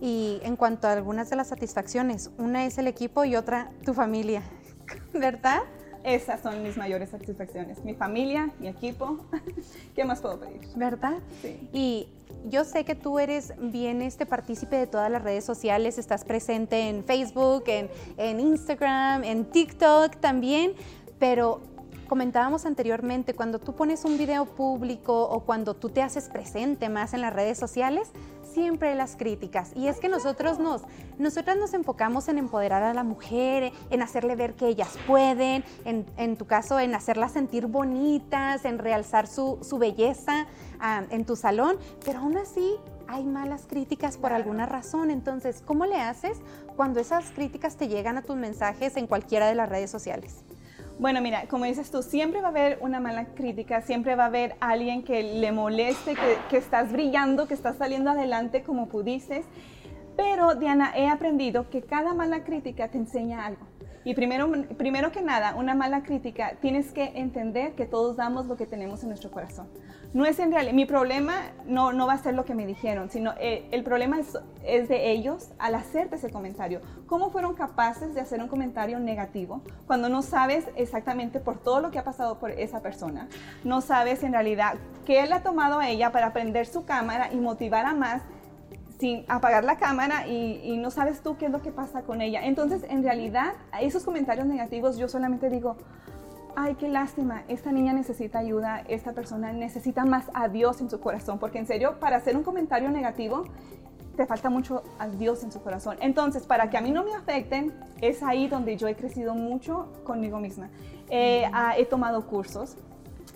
Y 0.00 0.40
en 0.42 0.56
cuanto 0.56 0.88
a 0.88 0.92
algunas 0.92 1.30
de 1.30 1.36
las 1.36 1.46
satisfacciones, 1.46 2.32
una 2.36 2.66
es 2.66 2.76
el 2.78 2.88
equipo 2.88 3.24
y 3.24 3.36
otra 3.36 3.70
tu 3.84 3.94
familia, 3.94 4.42
¿verdad? 5.12 5.60
Esas 6.04 6.40
son 6.40 6.62
mis 6.62 6.76
mayores 6.76 7.10
satisfacciones. 7.10 7.84
Mi 7.84 7.94
familia, 7.94 8.50
mi 8.58 8.68
equipo. 8.68 9.18
¿Qué 9.94 10.04
más 10.04 10.20
puedo 10.20 10.40
pedir? 10.40 10.60
¿Verdad? 10.74 11.18
Sí. 11.40 11.68
Y 11.72 12.08
yo 12.48 12.64
sé 12.64 12.84
que 12.84 12.94
tú 12.94 13.18
eres 13.18 13.52
bien 13.58 14.02
este 14.02 14.26
partícipe 14.26 14.76
de 14.76 14.86
todas 14.86 15.10
las 15.10 15.22
redes 15.22 15.44
sociales, 15.44 15.98
estás 15.98 16.24
presente 16.24 16.88
en 16.88 17.04
Facebook, 17.04 17.64
en, 17.66 17.88
en 18.16 18.40
Instagram, 18.40 19.22
en 19.24 19.44
TikTok 19.44 20.16
también, 20.16 20.72
pero 21.18 21.60
comentábamos 22.08 22.66
anteriormente, 22.66 23.32
cuando 23.34 23.58
tú 23.58 23.74
pones 23.74 24.04
un 24.04 24.18
video 24.18 24.44
público 24.44 25.22
o 25.28 25.40
cuando 25.44 25.74
tú 25.74 25.88
te 25.88 26.02
haces 26.02 26.28
presente 26.28 26.88
más 26.88 27.14
en 27.14 27.20
las 27.20 27.32
redes 27.32 27.58
sociales, 27.58 28.10
siempre 28.52 28.94
las 28.94 29.16
críticas. 29.16 29.72
Y 29.74 29.88
es 29.88 29.98
que 29.98 30.08
nosotros 30.08 30.58
nos, 30.58 30.82
nosotras 31.18 31.56
nos 31.56 31.74
enfocamos 31.74 32.28
en 32.28 32.38
empoderar 32.38 32.82
a 32.82 32.94
la 32.94 33.04
mujer, 33.04 33.72
en 33.90 34.02
hacerle 34.02 34.36
ver 34.36 34.54
que 34.54 34.68
ellas 34.68 34.96
pueden, 35.06 35.64
en, 35.84 36.06
en 36.16 36.36
tu 36.36 36.46
caso, 36.46 36.78
en 36.78 36.94
hacerlas 36.94 37.32
sentir 37.32 37.66
bonitas, 37.66 38.64
en 38.64 38.78
realzar 38.78 39.26
su, 39.26 39.58
su 39.62 39.78
belleza 39.78 40.46
um, 40.80 41.06
en 41.10 41.24
tu 41.24 41.36
salón, 41.36 41.76
pero 42.04 42.20
aún 42.20 42.36
así 42.36 42.76
hay 43.08 43.24
malas 43.24 43.66
críticas 43.66 44.16
por 44.16 44.32
alguna 44.32 44.66
razón. 44.66 45.10
Entonces, 45.10 45.62
¿cómo 45.64 45.86
le 45.86 45.96
haces 45.96 46.38
cuando 46.76 47.00
esas 47.00 47.30
críticas 47.30 47.76
te 47.76 47.88
llegan 47.88 48.16
a 48.16 48.22
tus 48.22 48.36
mensajes 48.36 48.96
en 48.96 49.06
cualquiera 49.06 49.46
de 49.46 49.54
las 49.54 49.68
redes 49.68 49.90
sociales? 49.90 50.44
Bueno, 51.02 51.20
mira, 51.20 51.46
como 51.48 51.64
dices 51.64 51.90
tú, 51.90 52.00
siempre 52.00 52.40
va 52.42 52.46
a 52.46 52.50
haber 52.50 52.78
una 52.80 53.00
mala 53.00 53.24
crítica, 53.34 53.82
siempre 53.82 54.14
va 54.14 54.22
a 54.22 54.26
haber 54.28 54.54
alguien 54.60 55.02
que 55.02 55.24
le 55.24 55.50
moleste, 55.50 56.14
que, 56.14 56.38
que 56.48 56.56
estás 56.56 56.92
brillando, 56.92 57.48
que 57.48 57.54
estás 57.54 57.76
saliendo 57.76 58.10
adelante 58.10 58.62
como 58.62 58.86
pudiste. 58.86 59.42
Pero, 60.16 60.54
Diana, 60.54 60.92
he 60.96 61.08
aprendido 61.08 61.70
que 61.70 61.82
cada 61.82 62.14
mala 62.14 62.44
crítica 62.44 62.88
te 62.88 62.98
enseña 62.98 63.46
algo. 63.46 63.66
Y 64.04 64.14
primero, 64.14 64.50
primero 64.76 65.12
que 65.12 65.22
nada, 65.22 65.54
una 65.54 65.74
mala 65.74 66.02
crítica, 66.02 66.54
tienes 66.60 66.90
que 66.90 67.12
entender 67.14 67.74
que 67.74 67.86
todos 67.86 68.16
damos 68.16 68.46
lo 68.46 68.56
que 68.56 68.66
tenemos 68.66 69.02
en 69.02 69.10
nuestro 69.10 69.30
corazón. 69.30 69.68
No 70.12 70.26
es 70.26 70.40
en 70.40 70.50
realidad, 70.50 70.74
mi 70.74 70.86
problema 70.86 71.34
no, 71.66 71.92
no 71.92 72.08
va 72.08 72.14
a 72.14 72.18
ser 72.18 72.34
lo 72.34 72.44
que 72.44 72.54
me 72.54 72.66
dijeron, 72.66 73.10
sino 73.10 73.32
eh, 73.38 73.68
el 73.70 73.84
problema 73.84 74.18
es, 74.18 74.36
es, 74.64 74.88
de 74.88 75.12
ellos 75.12 75.50
al 75.58 75.76
hacerte 75.76 76.16
ese 76.16 76.30
comentario. 76.30 76.80
¿Cómo 77.06 77.30
fueron 77.30 77.54
capaces 77.54 78.12
de 78.12 78.20
hacer 78.20 78.42
un 78.42 78.48
comentario 78.48 78.98
negativo 78.98 79.62
cuando 79.86 80.08
no 80.08 80.20
sabes 80.22 80.66
exactamente 80.74 81.38
por 81.38 81.58
todo 81.58 81.80
lo 81.80 81.92
que 81.92 82.00
ha 82.00 82.04
pasado 82.04 82.40
por 82.40 82.50
esa 82.50 82.82
persona? 82.82 83.28
No 83.62 83.80
sabes 83.80 84.24
en 84.24 84.32
realidad 84.32 84.74
qué 85.06 85.22
él 85.22 85.32
ha 85.32 85.44
tomado 85.44 85.78
a 85.78 85.88
ella 85.88 86.10
para 86.10 86.32
prender 86.32 86.66
su 86.66 86.84
cámara 86.84 87.32
y 87.32 87.36
motivar 87.36 87.86
a 87.86 87.94
más 87.94 88.22
sin 89.02 89.24
apagar 89.26 89.64
la 89.64 89.78
cámara 89.78 90.28
y, 90.28 90.76
no 90.76 90.92
sabes 90.92 91.22
tú 91.22 91.36
qué 91.36 91.46
es 91.46 91.50
lo 91.50 91.60
que 91.60 91.72
pasa 91.72 92.02
con 92.02 92.20
ella. 92.20 92.46
Entonces, 92.46 92.84
en 92.88 93.02
realidad, 93.02 93.54
esos 93.80 94.04
comentarios 94.04 94.46
negativos 94.46 94.96
yo 94.96 95.08
solamente 95.08 95.50
digo, 95.50 95.76
ay, 96.54 96.76
qué 96.76 96.86
lástima, 96.86 97.42
esta 97.48 97.72
niña 97.72 97.92
necesita 97.94 98.38
ayuda, 98.38 98.84
esta 98.86 99.12
persona 99.12 99.52
necesita 99.52 100.04
más 100.04 100.26
a 100.34 100.46
Dios 100.46 100.80
en 100.80 100.88
su 100.88 101.00
corazón, 101.00 101.40
porque 101.40 101.58
en 101.58 101.66
serio, 101.66 101.98
para 101.98 102.18
hacer 102.18 102.36
un 102.36 102.44
comentario 102.44 102.90
negativo, 102.90 103.46
te 104.16 104.24
falta 104.24 104.50
mucho 104.50 104.84
a 105.00 105.08
Dios 105.08 105.42
en 105.42 105.50
su 105.50 105.60
corazón. 105.60 105.96
Entonces, 106.00 106.46
para 106.46 106.70
que 106.70 106.76
a 106.76 106.80
mí 106.80 106.92
no 106.92 107.02
me 107.02 107.12
afecten, 107.12 107.74
es 108.00 108.22
ahí 108.22 108.46
donde 108.46 108.76
yo 108.76 108.86
he 108.86 108.94
crecido 108.94 109.34
mucho 109.34 109.88
conmigo 110.04 110.38
misma. 110.38 110.70
Eh, 111.10 111.50
uh, 111.52 111.76
he 111.76 111.86
tomado 111.86 112.24
cursos, 112.28 112.76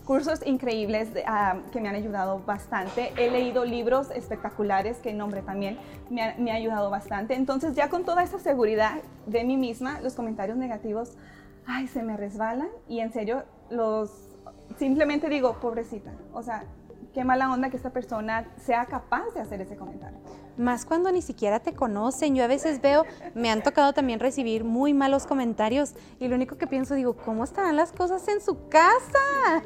cursos 0.07 0.41
increíbles 0.47 1.09
uh, 1.11 1.71
que 1.71 1.81
me 1.81 1.89
han 1.89 1.97
ayudado 1.97 2.41
bastante. 2.47 3.13
He 3.17 3.31
leído 3.31 3.65
libros 3.65 4.11
espectaculares 4.11 4.99
que 4.99 5.13
nombre 5.13 5.43
también 5.43 5.79
me 6.09 6.23
ha, 6.23 6.37
me 6.39 6.53
ha, 6.53 6.55
ayudado 6.55 6.89
bastante. 6.89 7.35
Entonces 7.35 7.75
ya 7.75 7.91
con 7.91 8.05
toda 8.05 8.23
esa 8.23 8.39
seguridad 8.39 9.03
de 9.27 9.45
mí 9.45 9.57
misma, 9.57 10.01
los 10.01 10.15
comentarios 10.15 10.57
negativos, 10.57 11.19
ay, 11.67 11.89
se 11.89 12.03
me 12.03 12.17
resbalan 12.17 12.69
y 12.89 13.01
en 13.01 13.13
serio 13.13 13.45
los 13.69 14.11
simplemente 14.79 15.29
digo, 15.29 15.55
pobrecita. 15.61 16.13
O 16.33 16.43
sea, 16.43 16.65
qué 17.17 17.25
mala 17.25 17.51
onda 17.51 17.71
que 17.71 17.79
esta 17.79 17.89
persona 17.89 18.47
sea 18.59 18.85
capaz 18.85 19.33
de 19.33 19.41
hacer 19.41 19.63
ese 19.63 19.75
comentario. 19.75 20.19
Más 20.59 20.85
cuando 20.85 21.11
ni 21.11 21.23
siquiera 21.23 21.61
te 21.61 21.73
conocen. 21.73 22.35
Yo 22.35 22.45
a 22.45 22.47
veces 22.47 22.83
veo, 22.83 23.05
me 23.35 23.49
han 23.51 23.63
tocado 23.63 23.95
también 23.95 24.21
recibir 24.21 24.65
muy 24.65 24.93
malos 24.93 25.25
comentarios 25.25 25.95
y 26.21 26.29
lo 26.29 26.37
único 26.37 26.59
que 26.59 26.67
pienso, 26.67 26.95
digo, 26.95 27.17
¿cómo 27.17 27.45
estarán 27.45 27.75
las 27.75 27.91
cosas 27.91 28.29
en 28.29 28.43
su 28.43 28.69
casa? 28.69 29.63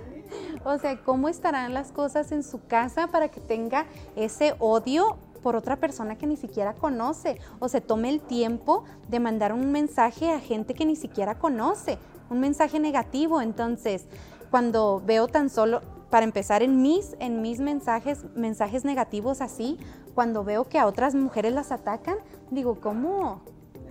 O 0.65 0.79
sea, 0.79 1.03
¿cómo 1.03 1.29
estarán 1.29 1.75
las 1.75 1.91
cosas 1.91 2.31
en 2.31 2.45
su 2.45 2.65
casa 2.69 3.09
para 3.09 3.31
que 3.31 3.41
tenga 3.41 3.87
ese 4.15 4.55
odio 4.61 5.19
por 5.43 5.57
otra 5.57 5.75
persona 5.75 6.17
que 6.17 6.29
ni 6.29 6.37
siquiera 6.37 6.75
conoce 6.75 7.41
o 7.59 7.69
se 7.69 7.81
tome 7.81 8.11
el 8.11 8.21
tiempo 8.21 8.85
de 9.09 9.19
mandar 9.19 9.53
un 9.53 9.73
mensaje 9.73 10.31
a 10.31 10.39
gente 10.39 10.75
que 10.75 10.87
ni 10.87 10.95
siquiera 10.95 11.37
conoce, 11.37 11.99
un 12.29 12.39
mensaje 12.39 12.79
negativo. 12.79 13.41
Entonces, 13.41 14.05
cuando 14.53 15.03
veo 15.05 15.27
tan 15.27 15.51
solo, 15.51 15.81
para 16.11 16.25
empezar 16.25 16.63
en 16.63 16.83
mis, 16.83 17.17
en 17.21 17.41
mis 17.41 17.61
mensajes, 17.61 18.25
mensajes 18.35 18.85
negativos 18.85 19.41
así, 19.41 19.79
cuando 20.15 20.45
veo 20.45 20.69
que 20.69 20.79
a 20.79 20.87
otras 20.87 21.15
mujeres 21.15 21.53
las 21.53 21.73
atacan, 21.73 22.17
digo, 22.51 22.81
¿cómo? 22.81 23.43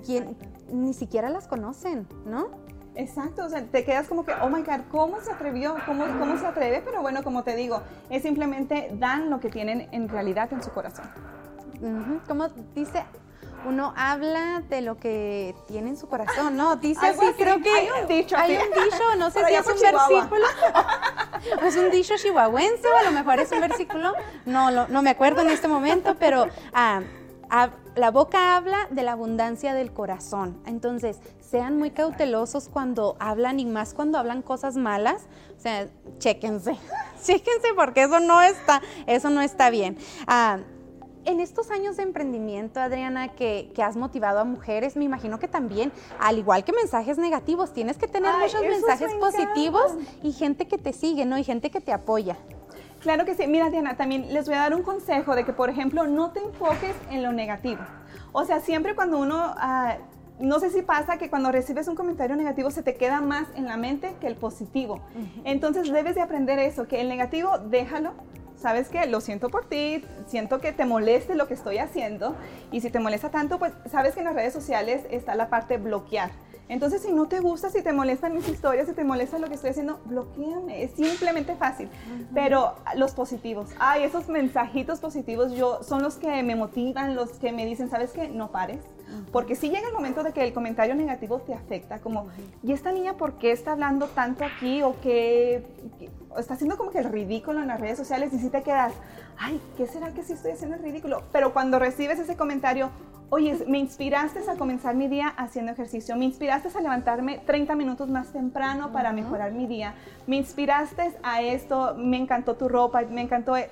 ¿Quién? 0.06 0.38
Ni 0.72 0.94
siquiera 0.94 1.30
las 1.30 1.48
conocen, 1.48 2.08
¿no? 2.26 2.48
Exacto, 2.96 3.46
o 3.46 3.50
sea, 3.50 3.66
te 3.66 3.86
quedas 3.86 4.08
como 4.08 4.26
que, 4.26 4.34
oh 4.42 4.50
my 4.50 4.62
God, 4.62 4.82
¿cómo 4.92 5.22
se 5.22 5.32
atrevió? 5.32 5.76
¿Cómo, 5.86 6.04
¿Cómo 6.20 6.38
se 6.38 6.46
atreve? 6.46 6.82
Pero 6.84 7.02
bueno, 7.02 7.24
como 7.24 7.44
te 7.44 7.56
digo, 7.56 7.82
es 8.10 8.24
simplemente 8.24 8.90
dan 9.00 9.30
lo 9.30 9.40
que 9.40 9.50
tienen 9.50 9.88
en 9.94 10.10
realidad 10.10 10.52
en 10.52 10.62
su 10.62 10.72
corazón. 10.72 11.06
Uh 11.82 11.86
-huh. 11.86 12.28
Como 12.28 12.50
dice, 12.76 13.06
uno 13.66 13.94
habla 13.96 14.64
de 14.70 14.82
lo 14.82 14.98
que 14.98 15.56
tiene 15.68 15.90
en 15.90 15.98
su 15.98 16.08
corazón, 16.08 16.58
¿no? 16.58 16.76
Dice 16.78 17.06
así, 17.06 17.26
así, 17.26 17.34
creo 17.38 17.62
que 17.62 17.70
hay 17.70 17.88
un 18.02 18.08
dicho, 18.08 18.36
hay 18.38 18.58
un 18.58 18.84
dicho 18.84 19.04
no 19.18 19.32
sé 19.32 19.46
si 19.46 19.54
es 19.54 19.68
un 19.68 19.76
Chihuahua. 19.76 20.08
versículo, 20.08 20.46
es 21.68 21.76
un 21.76 21.92
dicho 21.92 22.14
chihuahuense 22.18 22.88
o 22.88 22.98
a 22.98 23.04
lo 23.04 23.12
mejor 23.12 23.40
es 23.40 23.52
un 23.52 23.62
versículo, 23.62 24.14
no, 24.46 24.72
lo, 24.72 24.88
no 24.88 25.02
me 25.02 25.10
acuerdo 25.10 25.42
en 25.42 25.50
este 25.50 25.68
momento, 25.68 26.16
pero 26.20 26.48
ah, 26.74 27.02
ah, 27.50 27.70
la 27.96 28.12
boca 28.12 28.56
habla 28.56 28.88
de 28.90 29.04
la 29.04 29.14
abundancia 29.14 29.74
del 29.74 29.92
corazón. 29.92 30.62
Entonces, 30.66 31.20
sean 31.42 31.78
muy 31.78 31.92
cautelosos 31.92 32.70
cuando 32.70 33.18
hablan 33.20 33.60
y 33.60 33.66
más 33.66 33.94
cuando 33.94 34.18
hablan 34.18 34.42
cosas 34.42 34.76
malas. 34.76 35.24
O 35.58 35.62
sea, 35.62 35.88
chéquense, 36.20 36.78
chéquense 37.24 37.68
porque 37.76 38.04
eso 38.04 38.20
no 38.20 38.42
está, 38.42 38.82
eso 39.08 39.30
no 39.30 39.42
está 39.42 39.70
bien. 39.70 39.98
Ah, 40.28 40.60
en 41.26 41.40
estos 41.40 41.72
años 41.72 41.98
de 41.98 42.04
emprendimiento, 42.04 42.80
Adriana, 42.80 43.30
que, 43.30 43.72
que, 43.76 43.84
has 43.84 43.96
motivado 43.96 44.40
a 44.40 44.44
mujeres, 44.44 44.96
me 44.96 45.06
imagino 45.06 45.40
que 45.40 45.48
también, 45.48 45.92
al 46.20 46.38
igual 46.38 46.64
que 46.64 46.74
mensajes 46.74 47.18
negativos, 47.18 47.74
tienes 47.74 47.98
que 47.98 48.08
tener 48.08 48.32
Ay, 48.34 48.44
muchos 48.44 48.62
mensajes 48.62 49.14
positivos 49.16 49.94
y 50.24 50.32
gente 50.32 50.68
que 50.68 50.78
te 50.78 50.94
sigue, 50.94 51.26
¿no? 51.26 51.38
Y 51.38 51.44
gente 51.44 51.70
que 51.70 51.82
te 51.82 51.92
apoya. 51.92 52.38
Claro 53.02 53.26
que 53.26 53.36
sí. 53.36 53.48
Mira, 53.48 53.70
Diana, 53.70 53.96
también 53.96 54.34
les 54.34 54.46
voy 54.46 54.56
a 54.56 54.60
dar 54.60 54.76
un 54.76 54.84
consejo 54.84 55.36
de 55.36 55.46
que, 55.46 55.54
por 55.54 55.70
ejemplo, 55.70 56.06
no 56.08 56.32
te 56.32 56.40
enfoques 56.40 56.96
en 57.10 57.24
lo 57.24 57.32
negativo. 57.32 57.82
O 58.32 58.46
sea, 58.46 58.60
siempre 58.60 58.96
cuando 58.96 59.18
uno... 59.18 59.56
Uh, 59.56 60.20
no 60.40 60.60
sé 60.62 60.70
si 60.70 60.82
pasa 60.82 61.18
que 61.18 61.30
cuando 61.30 61.52
recibes 61.52 61.90
un 61.90 61.96
comentario 61.96 62.36
negativo 62.36 62.72
se 62.72 62.82
te 62.82 62.96
queda 62.96 63.20
más 63.20 63.48
en 63.56 63.66
la 63.66 63.76
mente 63.76 64.16
que 64.22 64.28
el 64.28 64.36
positivo. 64.36 65.02
Entonces 65.44 65.92
debes 65.92 66.16
de 66.16 66.22
aprender 66.22 66.60
eso, 66.60 66.88
que 66.88 67.02
el 67.02 67.10
negativo 67.10 67.58
déjalo, 67.58 68.14
sabes 68.60 68.90
que 68.90 69.06
lo 69.08 69.22
siento 69.22 69.50
por 69.50 69.66
ti, 69.66 70.04
siento 70.28 70.60
que 70.60 70.72
te 70.72 70.86
moleste 70.86 71.36
lo 71.36 71.48
que 71.48 71.54
estoy 71.54 71.78
haciendo 71.78 72.36
y 72.72 72.82
si 72.82 72.90
te 72.90 73.00
molesta 73.00 73.30
tanto, 73.30 73.60
pues 73.60 73.74
sabes 73.90 74.14
que 74.14 74.20
en 74.20 74.26
las 74.26 74.36
redes 74.36 74.54
sociales 74.54 75.06
está 75.10 75.36
la 75.36 75.50
parte 75.50 75.78
bloquear. 75.78 76.32
Entonces, 76.68 77.02
si 77.02 77.12
no 77.12 77.28
te 77.28 77.40
gusta, 77.40 77.72
si 77.72 77.82
te 77.82 77.92
molestan 77.92 78.36
mis 78.36 78.48
historias, 78.48 78.88
si 78.88 78.94
te 78.94 79.04
molesta 79.04 79.40
lo 79.40 79.48
que 79.48 79.56
estoy 79.56 79.72
haciendo, 79.72 80.00
bloqueame. 80.06 80.84
Es 80.84 80.92
simplemente 80.92 81.56
fácil. 81.56 81.90
Pero 82.36 82.76
los 82.96 83.14
positivos, 83.14 83.72
ay, 83.80 84.04
esos 84.04 84.30
mensajitos 84.30 85.00
positivos 85.00 85.52
yo, 85.54 85.82
son 85.82 86.04
los 86.04 86.18
que 86.18 86.44
me 86.44 86.56
motivan, 86.56 87.16
los 87.16 87.32
que 87.32 87.52
me 87.52 87.66
dicen, 87.66 87.90
¿sabes 87.90 88.12
qué? 88.12 88.28
No 88.28 88.52
pares. 88.52 88.82
Porque 89.32 89.56
si 89.56 89.70
llega 89.70 89.88
el 89.88 89.94
momento 89.94 90.24
de 90.24 90.34
que 90.34 90.44
el 90.44 90.54
comentario 90.54 90.96
negativo 90.96 91.40
te 91.40 91.54
afecta, 91.54 92.00
como, 92.00 92.28
¿y 92.64 92.72
esta 92.72 92.92
niña 92.92 93.14
por 93.14 93.34
qué 93.34 93.52
está 93.52 93.74
hablando 93.74 94.08
tanto 94.08 94.46
aquí? 94.46 94.82
O 94.82 95.00
que 95.02 95.64
está 96.38 96.54
haciendo 96.54 96.78
como 96.78 96.92
que 96.92 97.00
el 97.00 97.06
ridículo 97.06 97.62
en 97.62 97.68
las 97.68 97.80
redes 97.80 97.98
sociales 97.98 98.34
y 98.34 98.40
si 98.40 98.50
te 98.50 98.62
quedas, 98.64 98.94
ay, 99.38 99.62
¿qué 99.78 99.88
será 99.88 100.14
que 100.14 100.24
sí 100.24 100.34
estoy 100.34 100.52
haciendo 100.52 100.76
el 100.76 100.84
ridículo? 100.84 101.24
Pero 101.32 101.54
cuando 101.54 101.80
recibes 101.80 102.20
ese 102.20 102.36
comentario, 102.36 102.90
oye, 103.30 103.64
me 103.68 103.78
inspiraste 103.78 104.40
a 104.50 104.56
comenzar 104.56 104.96
mi 104.96 105.08
día 105.08 105.28
haciendo 105.28 105.72
ejercicio, 105.72 106.16
me 106.16 106.26
inspiraste 106.26 106.70
a 106.76 106.82
levantarme 106.82 107.40
30 107.40 107.76
minutos 107.76 108.10
más 108.10 108.32
temprano 108.32 108.92
para 108.92 109.12
mejorar 109.12 109.52
mi 109.52 109.68
día, 109.68 109.94
me 110.28 110.38
inspiraste 110.38 111.14
a 111.24 111.42
esto, 111.42 111.96
me 111.98 112.18
encantó 112.18 112.56
tu 112.56 112.68
ropa, 112.68 113.02
me 113.04 113.22
encantó, 113.22 113.56
e-". 113.56 113.70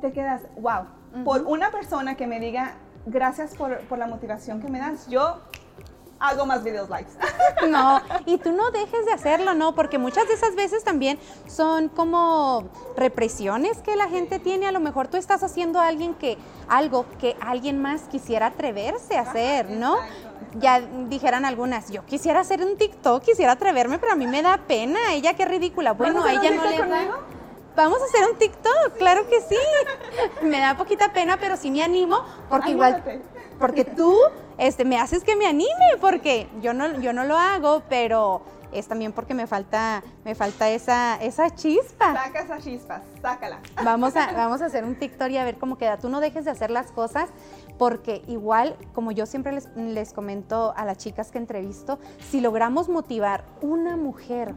te 0.00 0.12
quedas, 0.12 0.42
wow, 0.60 0.84
por 1.24 1.42
una 1.42 1.70
persona 1.70 2.14
que 2.16 2.26
me 2.26 2.38
diga, 2.38 2.74
gracias 3.06 3.54
por, 3.54 3.80
por 3.82 3.98
la 3.98 4.06
motivación 4.06 4.60
que 4.60 4.68
me 4.68 4.78
das, 4.78 5.08
yo 5.08 5.40
hago 6.20 6.46
más 6.46 6.62
videos 6.62 6.88
likes. 6.88 7.10
No, 7.68 8.00
y 8.24 8.38
tú 8.38 8.52
no 8.52 8.70
dejes 8.70 9.04
de 9.04 9.12
hacerlo, 9.12 9.52
¿no? 9.54 9.74
Porque 9.74 9.98
muchas 9.98 10.26
de 10.28 10.34
esas 10.34 10.54
veces 10.54 10.82
también 10.82 11.18
son 11.46 11.88
como 11.88 12.70
represiones 12.96 13.78
que 13.78 13.96
la 13.96 14.08
gente 14.08 14.38
tiene. 14.38 14.66
A 14.66 14.72
lo 14.72 14.80
mejor 14.80 15.08
tú 15.08 15.18
estás 15.18 15.42
haciendo 15.42 15.78
a 15.78 15.88
alguien 15.88 16.14
que, 16.14 16.38
algo 16.68 17.04
que 17.18 17.36
alguien 17.40 17.82
más 17.82 18.02
quisiera 18.02 18.46
atreverse 18.46 19.18
a 19.18 19.22
hacer, 19.22 19.70
¿no? 19.70 19.96
Ya 20.54 20.80
dijeran 20.80 21.44
algunas, 21.44 21.90
yo 21.90 22.04
quisiera 22.06 22.40
hacer 22.40 22.64
un 22.64 22.76
TikTok, 22.78 23.22
quisiera 23.22 23.52
atreverme, 23.52 23.98
pero 23.98 24.12
a 24.12 24.16
mí 24.16 24.26
me 24.26 24.42
da 24.42 24.58
pena. 24.66 24.98
Ella 25.12 25.34
qué 25.34 25.44
ridícula. 25.44 25.92
Bueno, 25.92 26.24
a 26.24 26.32
ella 26.32 26.50
no 26.50 26.64
le 26.64 26.78
da. 26.78 27.18
Vamos 27.76 28.00
a 28.02 28.04
hacer 28.04 28.28
un 28.30 28.36
TikTok, 28.36 28.98
claro 28.98 29.26
que 29.28 29.40
sí. 29.40 29.56
Me 30.42 30.60
da 30.60 30.76
poquita 30.76 31.12
pena, 31.12 31.38
pero 31.38 31.56
sí 31.56 31.70
me 31.70 31.82
animo, 31.82 32.24
porque 32.48 32.70
igual, 32.70 33.02
porque 33.58 33.84
tú 33.84 34.16
este, 34.58 34.84
me 34.84 34.98
haces 34.98 35.24
que 35.24 35.36
me 35.36 35.46
anime, 35.46 35.96
porque 36.00 36.48
yo 36.60 36.74
no, 36.74 37.00
yo 37.00 37.12
no 37.12 37.24
lo 37.24 37.36
hago, 37.36 37.82
pero 37.88 38.42
es 38.72 38.86
también 38.86 39.12
porque 39.12 39.34
me 39.34 39.46
falta, 39.46 40.02
me 40.24 40.34
falta 40.34 40.68
esa, 40.68 41.16
esa 41.16 41.54
chispa. 41.54 42.14
Saca 42.14 42.40
esa 42.40 42.58
chispa, 42.58 43.02
sácala. 43.20 43.60
Vamos 43.82 44.16
a, 44.16 44.32
vamos 44.32 44.62
a 44.62 44.66
hacer 44.66 44.84
un 44.84 44.96
TikTok 44.96 45.30
y 45.30 45.38
a 45.38 45.44
ver 45.44 45.56
cómo 45.58 45.78
queda. 45.78 45.98
Tú 45.98 46.08
no 46.08 46.20
dejes 46.20 46.44
de 46.44 46.50
hacer 46.50 46.70
las 46.70 46.92
cosas 46.92 47.28
porque 47.78 48.22
igual, 48.28 48.76
como 48.92 49.12
yo 49.12 49.26
siempre 49.26 49.52
les, 49.52 49.68
les 49.76 50.12
comento 50.12 50.74
a 50.76 50.84
las 50.84 50.98
chicas 50.98 51.30
que 51.30 51.38
entrevisto, 51.38 51.98
si 52.30 52.40
logramos 52.40 52.88
motivar 52.88 53.44
una 53.62 53.96
mujer 53.96 54.54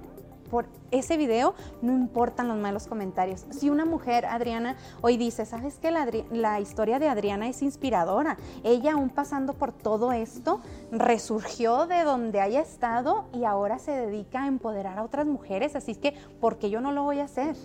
por 0.54 0.68
ese 0.92 1.18
video, 1.18 1.56
no 1.82 1.94
importan 1.94 2.48
los 2.48 2.58
malos 2.58 2.86
comentarios. 2.86 3.44
Si 3.50 3.72
una 3.72 3.86
mujer, 3.86 4.28
Adriana, 4.28 4.76
hoy 5.02 5.18
dice, 5.18 5.48
¿sabes 5.48 5.80
qué? 5.80 5.90
La, 5.90 6.60
historia 6.60 7.00
de 7.00 7.08
Adriana 7.08 7.48
es 7.48 7.64
inspiradora. 7.64 8.38
Ella, 8.64 8.94
aún 8.94 9.10
pasando 9.10 9.56
por 9.56 9.72
todo 9.72 10.12
esto, 10.12 10.62
resurgió 10.92 11.88
de 11.88 12.04
donde 12.04 12.40
haya 12.40 12.62
estado 12.62 13.26
y 13.34 13.46
ahora 13.46 13.80
se 13.80 13.94
dedica 13.94 14.44
a 14.44 14.48
empoderar 14.48 15.00
a 15.00 15.04
otras 15.04 15.26
mujeres. 15.26 15.76
Así 15.76 15.96
que, 15.96 16.14
¿por 16.40 16.60
qué 16.60 16.70
yo 16.70 16.82
no 16.82 16.92
lo 16.92 17.02
voy 17.02 17.20
a 17.20 17.24
hacer? 17.24 17.56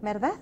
¿Verdad? 0.00 0.34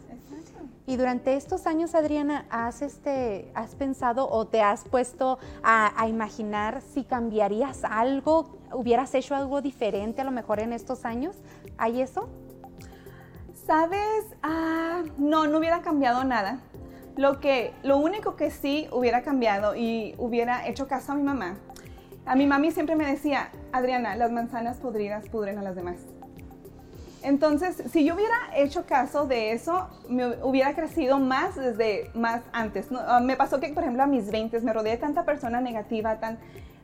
Y 0.85 0.97
durante 0.97 1.37
estos 1.37 1.67
años, 1.67 1.95
Adriana, 1.95 2.45
¿has, 2.51 2.83
este, 2.83 3.51
has 3.55 3.77
pensado 3.77 4.29
o 4.29 4.47
te 4.47 4.61
has 4.61 4.83
puesto 4.85 5.39
a, 5.63 5.93
a 5.99 6.09
imaginar 6.09 6.83
si 6.83 7.05
cambiarías 7.05 7.85
algo, 7.85 8.59
hubieras 8.75 9.15
hecho 9.15 9.37
algo 9.37 9.63
diferente 9.63 10.23
a 10.23 10.25
lo 10.25 10.33
mejor 10.33 10.59
en 10.59 10.73
estos 10.73 11.05
años? 11.05 11.37
¿Hay 11.79 12.01
eso? 12.01 12.29
Sabes, 13.67 14.25
ah, 14.43 15.03
no, 15.19 15.47
no 15.47 15.59
hubiera 15.59 15.83
cambiado 15.83 16.25
nada. 16.25 16.61
Lo, 17.17 17.41
que, 17.41 17.75
lo 17.83 17.99
único 17.99 18.37
que 18.37 18.51
sí 18.51 18.89
hubiera 18.91 19.23
cambiado 19.23 19.77
y 19.77 20.15
hubiera 20.19 20.67
hecho 20.67 20.89
caso 20.89 21.13
a 21.13 21.15
mi 21.15 21.23
mamá, 21.23 21.59
a 22.25 22.35
mi 22.37 22.47
mami 22.47 22.71
siempre 22.71 22.97
me 22.97 23.05
decía, 23.05 23.51
Adriana, 23.73 24.17
las 24.17 24.33
manzanas 24.33 24.79
podridas 24.79 25.29
pudren 25.29 25.59
a 25.59 25.63
las 25.63 25.77
demás. 25.77 25.97
Entonces, 27.23 27.83
si 27.91 28.05
yo 28.05 28.15
hubiera 28.15 28.37
hecho 28.57 28.85
caso 28.85 29.27
de 29.27 29.53
eso, 29.53 29.89
me 30.09 30.43
hubiera 30.43 30.75
crecido 30.75 31.19
más 31.19 31.55
desde 31.55 32.11
más 32.15 32.43
antes. 32.53 32.89
Ah, 32.93 33.21
me 33.21 33.37
pasó 33.37 33.61
que, 33.61 33.69
por 33.69 33.85
ejemplo, 33.85 34.03
a 34.03 34.07
mis 34.07 34.31
20 34.31 34.61
me 34.61 34.73
rodeé 34.73 34.93
de 34.93 34.99
tanta 34.99 35.25
persona 35.25 35.61
negativa, 35.61 36.19
tan, 36.19 36.39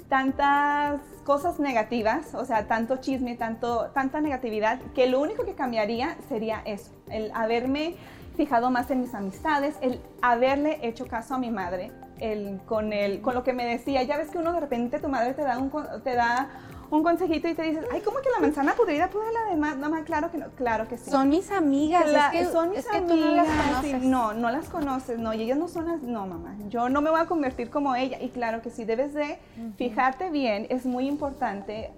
tantas 0.09 1.01
cosas 1.25 1.59
negativas, 1.59 2.35
o 2.35 2.44
sea, 2.44 2.66
tanto 2.66 2.97
chisme, 2.97 3.35
tanto, 3.37 3.90
tanta 3.92 4.21
negatividad, 4.21 4.81
que 4.94 5.07
lo 5.07 5.21
único 5.21 5.44
que 5.44 5.55
cambiaría 5.55 6.16
sería 6.29 6.62
eso, 6.64 6.92
el 7.11 7.31
haberme 7.35 7.97
fijado 8.37 8.71
más 8.71 8.90
en 8.90 9.01
mis 9.01 9.14
amistades, 9.14 9.77
el 9.83 10.01
haberle 10.23 10.79
hecho 10.83 11.07
caso 11.07 11.35
a 11.35 11.38
mi 11.38 11.51
madre, 11.51 11.90
el, 12.21 12.61
con, 12.66 12.92
el, 12.92 13.21
con 13.21 13.35
lo 13.35 13.42
que 13.42 13.53
me 13.53 13.66
decía. 13.66 14.03
Ya 14.05 14.16
ves 14.16 14.31
que 14.31 14.38
uno 14.38 14.53
de 14.53 14.61
repente 14.61 15.01
tu 15.01 15.09
madre 15.09 15.35
te 15.35 15.42
da 15.42 15.59
un, 15.59 15.71
te 16.03 16.14
da 16.14 16.49
un 16.90 17.03
consejito 17.03 17.48
y 17.48 17.55
te 17.55 17.62
dices, 17.62 17.85
ay, 17.92 18.01
¿cómo 18.01 18.18
que 18.20 18.31
la 18.31 18.40
manzana 18.40 18.74
podrida 18.74 19.09
puede 19.11 19.33
la 19.33 19.51
demás? 19.51 19.77
No, 19.77 19.90
más 19.90 20.05
claro 20.05 20.31
que 20.31 20.38
no, 20.38 20.46
claro 20.51 20.88
que 20.88 20.96
sí. 20.96 21.11
Son 21.11 21.29
mis 21.29 21.51
amigas, 21.51 22.07
es 22.07 22.46
que, 22.46 22.53
son 22.53 22.70
mis 22.70 22.87
amigas. 22.88 23.09
no 23.09 23.35
las 23.35 23.48
conoces. 23.48 24.03
no, 24.03 24.35
no 24.35 24.51
las 24.51 24.68
conoces, 24.68 25.18
no, 25.18 25.35
y 25.35 25.42
ellas 25.42 25.59
no 25.59 25.68
son 25.68 25.87
las, 25.87 26.03
no, 26.03 26.27
mamá, 26.27 26.57
yo 26.68 26.88
no 26.88 27.01
me 27.01 27.11
voy 27.11 27.20
a 27.20 27.27
convertir 27.27 27.70
como 27.70 27.94
ella. 27.94 28.18
Y 28.20 28.31
claro 28.31 28.62
que 28.62 28.70
sí, 28.70 28.85
debes 28.85 29.12
de 29.12 29.38
fijarte 29.77 30.31
bien, 30.31 30.66
es 30.70 30.87
muy 30.87 31.07
importante 31.07 31.92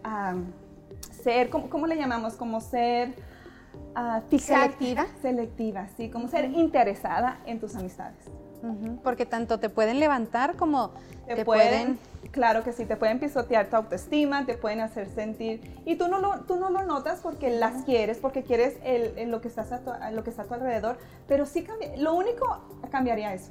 ser, 1.23 1.51
¿cómo, 1.51 1.87
le 1.87 1.97
llamamos? 1.97 2.35
Como 2.35 2.61
ser... 2.61 3.15
Uh, 3.97 4.39
selectiva. 4.39 5.07
Selectiva, 5.21 5.89
sí, 5.97 6.11
como 6.11 6.29
ser 6.29 6.45
interesada 6.51 7.39
en 7.47 7.61
tus 7.61 7.75
amistades. 7.75 8.19
Porque 9.03 9.27
tanto 9.27 9.59
te 9.59 9.71
pueden 9.71 10.01
levantar 10.01 10.57
como 10.57 10.91
te, 11.27 11.45
pueden, 11.45 11.99
Claro 12.31 12.63
que 12.63 12.73
sí, 12.73 12.85
te 12.85 12.97
pueden 12.97 13.19
pisotear 13.19 13.69
tu 13.71 13.77
autoestima, 13.77 14.47
te 14.47 14.55
pueden 14.55 14.81
hacer 14.81 15.09
sentir... 15.09 15.83
Y 15.85 15.97
tú 15.97 16.09
no 16.09 16.21
lo, 16.21 16.43
tú 16.43 16.57
no 16.57 16.71
lo 16.71 16.85
notas 16.85 17.21
porque 17.21 17.51
las 17.51 17.85
quieres, 17.85 18.19
porque 18.19 18.45
quieres 18.45 18.77
el, 18.85 19.31
lo, 19.31 19.41
que 19.41 19.49
estás 19.49 19.73
a 19.73 20.11
lo 20.13 20.23
que 20.23 20.31
está 20.31 20.43
a 20.43 20.45
tu 20.45 20.55
alrededor, 20.55 20.99
pero 21.27 21.45
sí 21.45 21.65
cambia, 21.65 21.97
lo 21.97 22.15
único 22.15 22.47
cambiaría 22.91 23.35
eso. 23.35 23.51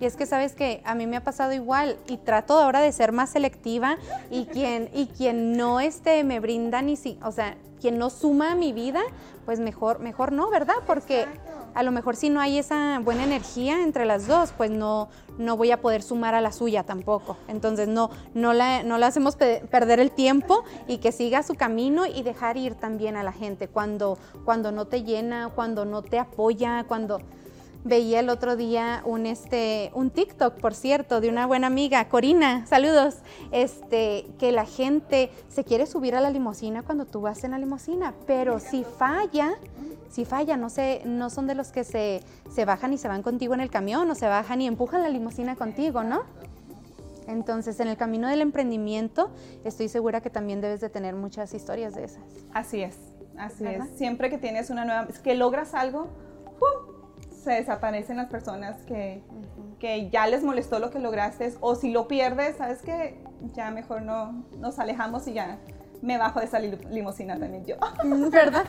Y 0.00 0.04
es 0.04 0.16
que 0.16 0.26
sabes 0.26 0.54
que 0.54 0.82
a 0.84 0.96
mí 0.96 1.06
me 1.06 1.16
ha 1.16 1.22
pasado 1.22 1.52
igual 1.52 1.96
y 2.08 2.16
trato 2.16 2.58
ahora 2.58 2.80
de 2.80 2.90
ser 2.90 3.12
más 3.12 3.30
selectiva 3.30 3.96
y 4.30 4.46
quien, 4.46 4.90
y 4.92 5.06
quien 5.06 5.56
no 5.56 5.78
este, 5.78 6.24
me 6.24 6.40
brinda 6.40 6.82
ni 6.82 6.96
si, 6.96 7.20
o 7.22 7.30
sea, 7.30 7.56
quien 7.80 7.98
no 7.98 8.10
suma 8.10 8.52
a 8.52 8.54
mi 8.56 8.72
vida, 8.72 9.00
pues 9.44 9.60
mejor, 9.60 10.00
mejor 10.00 10.32
no, 10.32 10.50
¿verdad? 10.50 10.74
Porque 10.86 11.26
a 11.74 11.82
lo 11.82 11.92
mejor 11.92 12.16
si 12.16 12.30
no 12.30 12.40
hay 12.40 12.58
esa 12.58 12.98
buena 13.00 13.24
energía 13.24 13.82
entre 13.82 14.04
las 14.04 14.26
dos, 14.26 14.52
pues 14.56 14.70
no, 14.70 15.08
no 15.38 15.56
voy 15.56 15.70
a 15.70 15.80
poder 15.80 16.02
sumar 16.02 16.34
a 16.34 16.40
la 16.40 16.52
suya 16.52 16.82
tampoco. 16.84 17.36
Entonces 17.48 17.88
no, 17.88 18.10
no, 18.34 18.52
la, 18.52 18.82
no 18.82 18.98
la 18.98 19.08
hacemos 19.08 19.36
perder 19.36 20.00
el 20.00 20.10
tiempo 20.10 20.64
y 20.86 20.98
que 20.98 21.12
siga 21.12 21.42
su 21.42 21.54
camino 21.54 22.06
y 22.06 22.22
dejar 22.22 22.56
ir 22.56 22.74
también 22.74 23.16
a 23.16 23.22
la 23.22 23.32
gente 23.32 23.68
cuando, 23.68 24.18
cuando 24.44 24.72
no 24.72 24.86
te 24.86 25.02
llena, 25.02 25.50
cuando 25.54 25.84
no 25.84 26.02
te 26.02 26.18
apoya, 26.18 26.84
cuando 26.86 27.20
veía 27.84 28.20
el 28.20 28.28
otro 28.28 28.56
día 28.56 29.02
un 29.04 29.26
este 29.26 29.90
un 29.94 30.10
TikTok, 30.10 30.60
por 30.60 30.74
cierto, 30.74 31.20
de 31.20 31.28
una 31.28 31.46
buena 31.46 31.66
amiga, 31.66 32.08
Corina, 32.08 32.66
saludos, 32.66 33.16
este 33.50 34.26
que 34.38 34.52
la 34.52 34.64
gente 34.64 35.30
se 35.48 35.64
quiere 35.64 35.86
subir 35.86 36.14
a 36.14 36.20
la 36.20 36.30
limusina 36.30 36.82
cuando 36.82 37.06
tú 37.06 37.20
vas 37.20 37.42
en 37.44 37.52
la 37.52 37.58
limusina, 37.58 38.14
pero 38.26 38.60
si 38.60 38.84
falla, 38.84 39.52
si 40.10 40.24
falla, 40.24 40.56
no 40.56 40.70
sé, 40.70 41.02
no 41.04 41.30
son 41.30 41.46
de 41.46 41.54
los 41.54 41.72
que 41.72 41.84
se, 41.84 42.22
se 42.50 42.64
bajan 42.64 42.92
y 42.92 42.98
se 42.98 43.08
van 43.08 43.22
contigo 43.22 43.54
en 43.54 43.60
el 43.60 43.70
camión 43.70 44.10
o 44.10 44.14
se 44.14 44.26
bajan 44.26 44.60
y 44.60 44.66
empujan 44.66 45.02
la 45.02 45.08
limusina 45.08 45.56
contigo, 45.56 46.02
¿no? 46.02 46.22
Entonces, 47.26 47.78
en 47.80 47.88
el 47.88 47.96
camino 47.96 48.28
del 48.28 48.40
emprendimiento, 48.40 49.30
estoy 49.64 49.88
segura 49.88 50.20
que 50.20 50.30
también 50.30 50.60
debes 50.60 50.80
de 50.80 50.88
tener 50.88 51.14
muchas 51.14 51.54
historias 51.54 51.94
de 51.94 52.04
esas. 52.04 52.22
Así 52.52 52.82
es, 52.82 52.96
así 53.38 53.64
es. 53.64 53.88
Siempre 53.96 54.30
que 54.30 54.38
tienes 54.38 54.70
una 54.70 54.84
nueva, 54.84 55.06
que 55.06 55.34
logras 55.34 55.74
algo. 55.74 56.08
Se 57.42 57.52
desaparecen 57.52 58.16
las 58.16 58.28
personas 58.28 58.76
que, 58.84 59.22
que, 59.78 60.10
ya 60.10 60.26
les 60.26 60.42
molestó 60.42 60.78
lo 60.78 60.90
que 60.90 60.98
lograste 60.98 61.52
o 61.60 61.74
si 61.74 61.90
lo 61.90 62.06
pierdes, 62.08 62.56
sabes 62.56 62.82
que 62.82 63.22
ya 63.54 63.70
mejor 63.70 64.02
no 64.02 64.44
nos 64.58 64.78
alejamos 64.78 65.26
y 65.26 65.32
ya 65.32 65.58
me 66.02 66.18
bajo 66.18 66.40
de 66.40 66.46
esa 66.46 66.58
limusina 66.58 67.38
también 67.38 67.64
yo. 67.64 67.76
¿Verdad? 68.30 68.66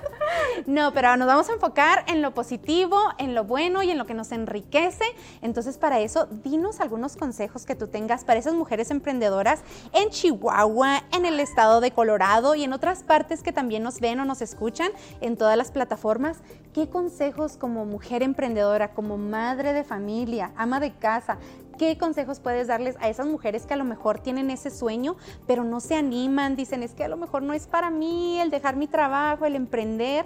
No, 0.68 0.94
pero 0.94 1.18
nos 1.18 1.28
vamos 1.28 1.50
a 1.50 1.54
enfocar 1.54 2.06
en 2.08 2.22
lo 2.22 2.34
positivo, 2.34 2.98
en 3.18 3.34
lo 3.34 3.44
bueno 3.44 3.82
y 3.82 3.90
en 3.90 3.98
lo 3.98 4.06
que 4.06 4.14
nos 4.14 4.32
enriquece. 4.32 5.04
Entonces, 5.42 5.78
para 5.78 6.00
eso, 6.00 6.28
dinos 6.28 6.80
algunos 6.80 7.18
consejos 7.18 7.66
que 7.66 7.76
tú 7.76 7.88
tengas 7.88 8.24
para 8.24 8.40
esas 8.40 8.54
mujeres 8.54 8.92
emprendedoras 8.92 9.62
en 9.94 10.10
Chihuahua, 10.10 11.04
en 11.12 11.26
el 11.26 11.40
estado 11.40 11.82
de 11.82 11.92
Colorado 11.92 12.54
y 12.54 12.64
en 12.64 12.72
otras 12.72 13.02
partes 13.02 13.42
que 13.42 13.52
también 13.52 13.82
nos 13.82 14.00
ven 14.00 14.20
o 14.20 14.26
nos 14.26 14.42
escuchan 14.44 14.92
en 15.20 15.36
todas 15.36 15.58
las 15.58 15.72
plataformas. 15.72 16.38
¿Qué 16.74 16.90
consejos 16.90 17.58
como 17.58 17.86
mujer 17.86 18.24
emprendedora, 18.24 18.94
como 18.94 19.18
madre 19.18 19.74
de 19.74 19.84
familia, 19.84 20.52
ama 20.56 20.80
de 20.80 20.94
casa, 20.94 21.38
¿Qué 21.78 21.98
consejos 21.98 22.40
puedes 22.40 22.68
darles 22.68 22.96
a 23.00 23.10
esas 23.10 23.26
mujeres 23.26 23.66
que 23.66 23.74
a 23.74 23.78
lo 23.78 23.84
mejor 23.84 24.20
tienen 24.20 24.52
ese 24.52 24.70
sueño, 24.70 25.16
pero 25.48 25.64
no 25.64 25.80
se 25.80 25.96
animan? 25.96 26.56
Dicen, 26.56 26.84
es 26.84 26.94
que 26.94 27.04
a 27.04 27.08
lo 27.08 27.18
mejor 27.18 27.42
no 27.42 27.54
es 27.54 27.66
para 27.66 27.90
mí 27.90 28.40
el 28.40 28.52
dejar 28.52 28.76
mi 28.76 28.88
trabajo, 28.88 29.46
el 29.46 29.56
emprender. 29.56 30.26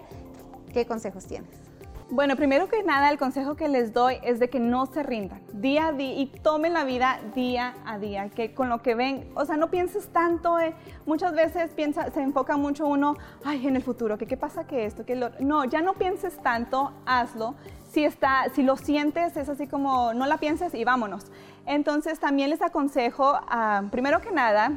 ¿Qué 0.73 0.85
consejos 0.85 1.25
tienes? 1.25 1.66
Bueno, 2.09 2.37
primero 2.37 2.69
que 2.69 2.83
nada, 2.83 3.09
el 3.09 3.17
consejo 3.17 3.55
que 3.57 3.67
les 3.67 3.91
doy 3.91 4.15
es 4.23 4.39
de 4.39 4.49
que 4.49 4.61
no 4.61 4.85
se 4.85 5.03
rindan 5.03 5.41
día 5.51 5.87
a 5.87 5.91
día 5.91 6.13
y 6.13 6.27
tomen 6.41 6.71
la 6.71 6.85
vida 6.85 7.19
día 7.35 7.75
a 7.85 7.99
día, 7.99 8.29
que 8.29 8.53
con 8.53 8.69
lo 8.69 8.81
que 8.81 8.95
ven, 8.95 9.29
o 9.35 9.43
sea, 9.43 9.57
no 9.57 9.69
pienses 9.69 10.07
tanto, 10.07 10.57
eh, 10.57 10.73
muchas 11.05 11.33
veces 11.33 11.71
piensa, 11.73 12.09
se 12.11 12.21
enfoca 12.21 12.55
mucho 12.55 12.87
uno, 12.87 13.15
ay, 13.43 13.67
en 13.67 13.75
el 13.75 13.83
futuro, 13.83 14.17
que 14.17 14.25
qué 14.25 14.37
pasa 14.37 14.65
que 14.65 14.85
esto, 14.85 15.05
que 15.05 15.17
lo, 15.17 15.31
no, 15.41 15.65
ya 15.65 15.81
no 15.81 15.95
pienses 15.95 16.41
tanto, 16.41 16.93
hazlo. 17.05 17.55
Si, 17.91 18.05
está, 18.05 18.45
si 18.53 18.63
lo 18.63 18.77
sientes, 18.77 19.35
es 19.35 19.49
así 19.49 19.67
como, 19.67 20.13
no 20.13 20.27
la 20.27 20.37
pienses 20.37 20.73
y 20.75 20.83
vámonos. 20.83 21.25
Entonces, 21.65 22.19
también 22.19 22.49
les 22.49 22.61
aconsejo, 22.61 23.33
ah, 23.49 23.83
primero 23.91 24.21
que 24.21 24.31
nada, 24.31 24.71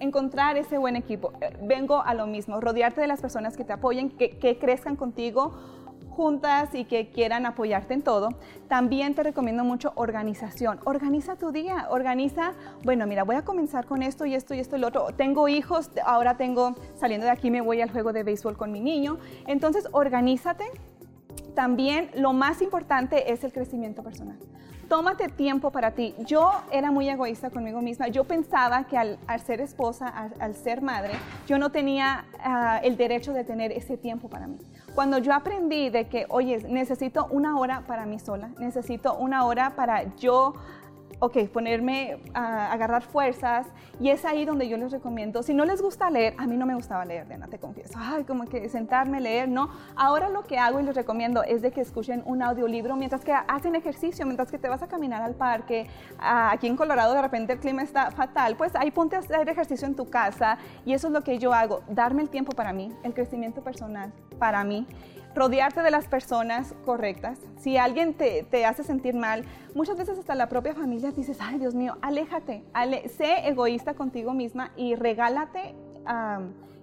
encontrar 0.00 0.56
ese 0.56 0.76
buen 0.76 0.96
equipo. 0.96 1.32
Vengo 1.62 2.02
a 2.02 2.14
lo 2.14 2.26
mismo, 2.26 2.60
rodearte 2.60 3.00
de 3.00 3.06
las 3.06 3.20
personas 3.20 3.56
que 3.56 3.64
te 3.64 3.72
apoyen, 3.72 4.10
que 4.10 4.58
crezcan 4.60 4.96
contigo 4.96 5.54
juntas 6.12 6.74
y 6.74 6.84
que 6.84 7.10
quieran 7.10 7.46
apoyarte 7.46 7.94
en 7.94 8.02
todo, 8.02 8.30
también 8.68 9.14
te 9.14 9.22
recomiendo 9.22 9.64
mucho 9.64 9.92
organización. 9.96 10.78
Organiza 10.84 11.36
tu 11.36 11.52
día, 11.52 11.86
organiza, 11.90 12.52
bueno, 12.84 13.06
mira, 13.06 13.24
voy 13.24 13.36
a 13.36 13.44
comenzar 13.44 13.86
con 13.86 14.02
esto 14.02 14.26
y 14.26 14.34
esto 14.34 14.54
y 14.54 14.60
esto 14.60 14.76
y 14.76 14.80
lo 14.80 14.88
otro. 14.88 15.06
Tengo 15.16 15.48
hijos, 15.48 15.90
ahora 16.04 16.36
tengo, 16.36 16.76
saliendo 16.94 17.26
de 17.26 17.32
aquí 17.32 17.50
me 17.50 17.60
voy 17.60 17.80
al 17.80 17.90
juego 17.90 18.12
de 18.12 18.22
béisbol 18.22 18.56
con 18.56 18.72
mi 18.72 18.80
niño. 18.80 19.18
Entonces, 19.46 19.88
organízate. 19.92 20.64
También 21.54 22.10
lo 22.14 22.32
más 22.32 22.62
importante 22.62 23.32
es 23.32 23.44
el 23.44 23.52
crecimiento 23.52 24.02
personal 24.02 24.38
tómate 24.92 25.28
tiempo 25.28 25.70
para 25.70 25.92
ti. 25.92 26.14
Yo 26.26 26.50
era 26.70 26.90
muy 26.90 27.08
egoísta 27.08 27.48
conmigo 27.48 27.80
misma. 27.80 28.08
Yo 28.08 28.24
pensaba 28.24 28.84
que 28.84 28.98
al, 28.98 29.18
ser 29.42 29.62
esposa, 29.62 30.06
al, 30.38 30.54
ser 30.54 30.82
madre, 30.82 31.14
yo 31.46 31.56
no 31.56 31.72
tenía 31.72 32.26
ah, 32.40 32.78
el 32.84 32.98
derecho 32.98 33.32
de 33.32 33.42
tener 33.42 33.72
ese 33.72 33.96
tiempo 33.96 34.28
para 34.28 34.46
mí. 34.46 34.58
Cuando 34.94 35.18
yo 35.18 35.32
aprendí 35.32 35.88
de 35.88 36.06
que, 36.08 36.26
oye, 36.28 36.58
necesito 36.68 37.26
una 37.30 37.58
hora 37.58 37.82
para 37.86 38.04
mí 38.04 38.18
sola, 38.18 38.50
necesito 38.58 39.14
una 39.14 39.46
hora 39.46 39.70
para 39.74 40.14
yo 40.16 40.54
ok, 41.20 41.48
ponerme 41.52 42.18
a 42.34 42.72
agarrar 42.72 43.02
fuerzas 43.02 43.66
y 44.00 44.10
es 44.10 44.24
ahí 44.24 44.44
donde 44.44 44.68
yo 44.68 44.76
les 44.76 44.92
recomiendo, 44.92 45.42
si 45.42 45.54
no 45.54 45.64
les 45.64 45.80
gusta 45.80 46.10
leer, 46.10 46.34
a 46.38 46.46
mí 46.46 46.56
no 46.56 46.66
me 46.66 46.74
gustaba 46.74 47.04
leer, 47.04 47.26
Diana, 47.28 47.46
te 47.48 47.58
confieso, 47.58 47.94
ay, 47.96 48.24
como 48.24 48.46
que 48.46 48.68
sentarme, 48.68 49.20
leer, 49.20 49.48
no, 49.48 49.70
ahora 49.96 50.28
lo 50.28 50.42
que 50.44 50.58
hago 50.58 50.80
y 50.80 50.82
les 50.82 50.94
recomiendo 50.94 51.42
es 51.44 51.62
de 51.62 51.70
que 51.70 51.80
escuchen 51.80 52.22
un 52.26 52.42
audiolibro 52.42 52.96
mientras 52.96 53.24
que 53.24 53.32
hacen 53.32 53.74
ejercicio, 53.74 54.26
mientras 54.26 54.50
que 54.50 54.58
te 54.58 54.68
vas 54.68 54.82
a 54.82 54.88
caminar 54.88 55.22
al 55.22 55.34
parque, 55.34 55.86
aquí 56.18 56.66
en 56.66 56.76
Colorado 56.76 57.14
de 57.14 57.22
repente 57.22 57.52
el 57.52 57.60
clima 57.60 57.82
está 57.82 58.10
fatal, 58.10 58.56
pues 58.56 58.74
ahí 58.74 58.90
ponte 58.90 59.16
a 59.16 59.20
hacer 59.20 59.48
ejercicio 59.48 59.86
en 59.86 59.94
tu 59.94 60.10
casa 60.10 60.58
y 60.84 60.92
eso 60.92 61.06
es 61.08 61.12
lo 61.12 61.22
que 61.22 61.38
yo 61.38 61.52
hago, 61.52 61.82
darme 61.88 62.22
el 62.22 62.30
tiempo 62.30 62.52
para 62.52 62.72
mí, 62.72 62.92
el 63.02 63.14
crecimiento 63.14 63.62
personal 63.62 64.12
para 64.38 64.64
mí 64.64 64.86
rodearte 65.34 65.82
de 65.82 65.90
las 65.90 66.08
personas 66.08 66.74
correctas. 66.84 67.38
Si 67.58 67.76
alguien 67.76 68.14
te, 68.14 68.44
te, 68.50 68.64
hace 68.66 68.84
sentir 68.84 69.14
mal, 69.14 69.44
muchas 69.74 69.96
veces 69.96 70.18
hasta 70.18 70.34
la 70.34 70.48
propia 70.48 70.74
familia 70.74 71.01
dices, 71.10 71.38
ay 71.40 71.58
Dios 71.58 71.74
mío, 71.74 71.96
aléjate, 72.02 72.64
sé 73.16 73.48
egoísta 73.48 73.94
contigo 73.94 74.32
misma 74.32 74.72
y 74.76 74.94
regálate 74.94 75.74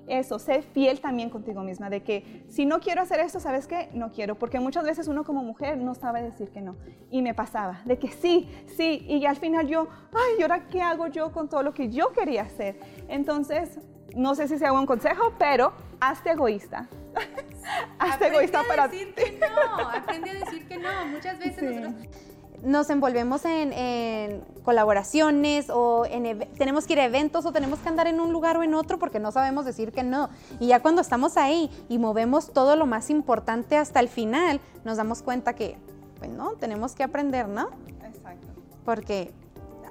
eso, 0.09 0.39
sé 0.39 0.61
fiel 0.61 0.99
también 0.99 1.29
contigo 1.29 1.61
misma, 1.61 1.89
de 1.89 2.01
que 2.01 2.43
si 2.49 2.65
no 2.65 2.79
quiero 2.79 3.01
hacer 3.01 3.19
esto, 3.19 3.39
¿sabes 3.39 3.67
qué? 3.67 3.89
No 3.93 4.11
quiero, 4.11 4.35
porque 4.35 4.59
muchas 4.59 4.83
veces 4.83 5.07
uno 5.07 5.23
como 5.23 5.43
mujer 5.43 5.77
no 5.77 5.95
sabe 5.95 6.21
decir 6.21 6.49
que 6.49 6.61
no. 6.61 6.75
Y 7.11 7.21
me 7.21 7.33
pasaba, 7.33 7.81
de 7.85 7.97
que 7.97 8.09
sí, 8.09 8.49
sí, 8.75 9.05
y 9.07 9.25
al 9.25 9.37
final 9.37 9.67
yo, 9.67 9.87
ay, 10.13 10.35
¿y 10.39 10.41
ahora 10.41 10.67
qué 10.67 10.81
hago 10.81 11.07
yo 11.07 11.31
con 11.31 11.47
todo 11.47 11.63
lo 11.63 11.73
que 11.73 11.89
yo 11.89 12.11
quería 12.11 12.41
hacer? 12.41 12.79
Entonces, 13.07 13.79
no 14.15 14.35
sé 14.35 14.47
si 14.47 14.57
sea 14.57 14.73
un 14.73 14.85
consejo, 14.85 15.33
pero 15.37 15.73
hazte 15.99 16.31
egoísta. 16.31 16.89
hazte 17.99 18.27
egoísta 18.27 18.63
para 18.67 18.87
decir 18.87 19.13
que 19.13 19.39
no, 19.39 19.89
aprende 19.89 20.31
a 20.31 20.33
decir 20.33 20.67
que 20.67 20.77
no. 20.77 21.05
Muchas 21.07 21.37
veces 21.37 21.63
nosotros 21.63 22.07
nos 22.63 22.89
envolvemos 22.89 23.45
en, 23.45 24.43
colaboraciones 24.63 25.69
o 25.69 26.05
en, 26.05 26.47
tenemos 26.57 26.85
que 26.85 26.93
ir 26.93 26.99
a 26.99 27.05
eventos 27.05 27.45
o 27.45 27.51
tenemos 27.51 27.79
que 27.79 27.89
andar 27.89 28.07
en 28.07 28.19
un 28.19 28.31
lugar 28.31 28.57
o 28.57 28.63
en 28.63 28.73
otro 28.75 28.99
porque 28.99 29.19
no 29.19 29.31
sabemos 29.31 29.65
decir 29.65 29.91
que 29.91 30.03
no. 30.03 30.29
Y 30.59 30.67
ya 30.67 30.81
cuando 30.81 31.01
estamos 31.01 31.37
ahí 31.37 31.71
y 31.89 31.97
movemos 31.97 32.51
todo 32.53 32.75
lo 32.75 32.85
más 32.85 33.09
importante 33.09 33.77
hasta 33.77 33.99
el 33.99 34.09
final, 34.09 34.59
nos 34.83 34.97
damos 34.97 35.21
cuenta 35.21 35.53
que, 35.53 35.77
pues 36.19 36.29
no, 36.29 36.51
tenemos 36.53 36.93
que 36.93 37.03
aprender, 37.03 37.47
¿no? 37.47 37.69
Exacto. 38.03 38.47
Porque 38.85 39.33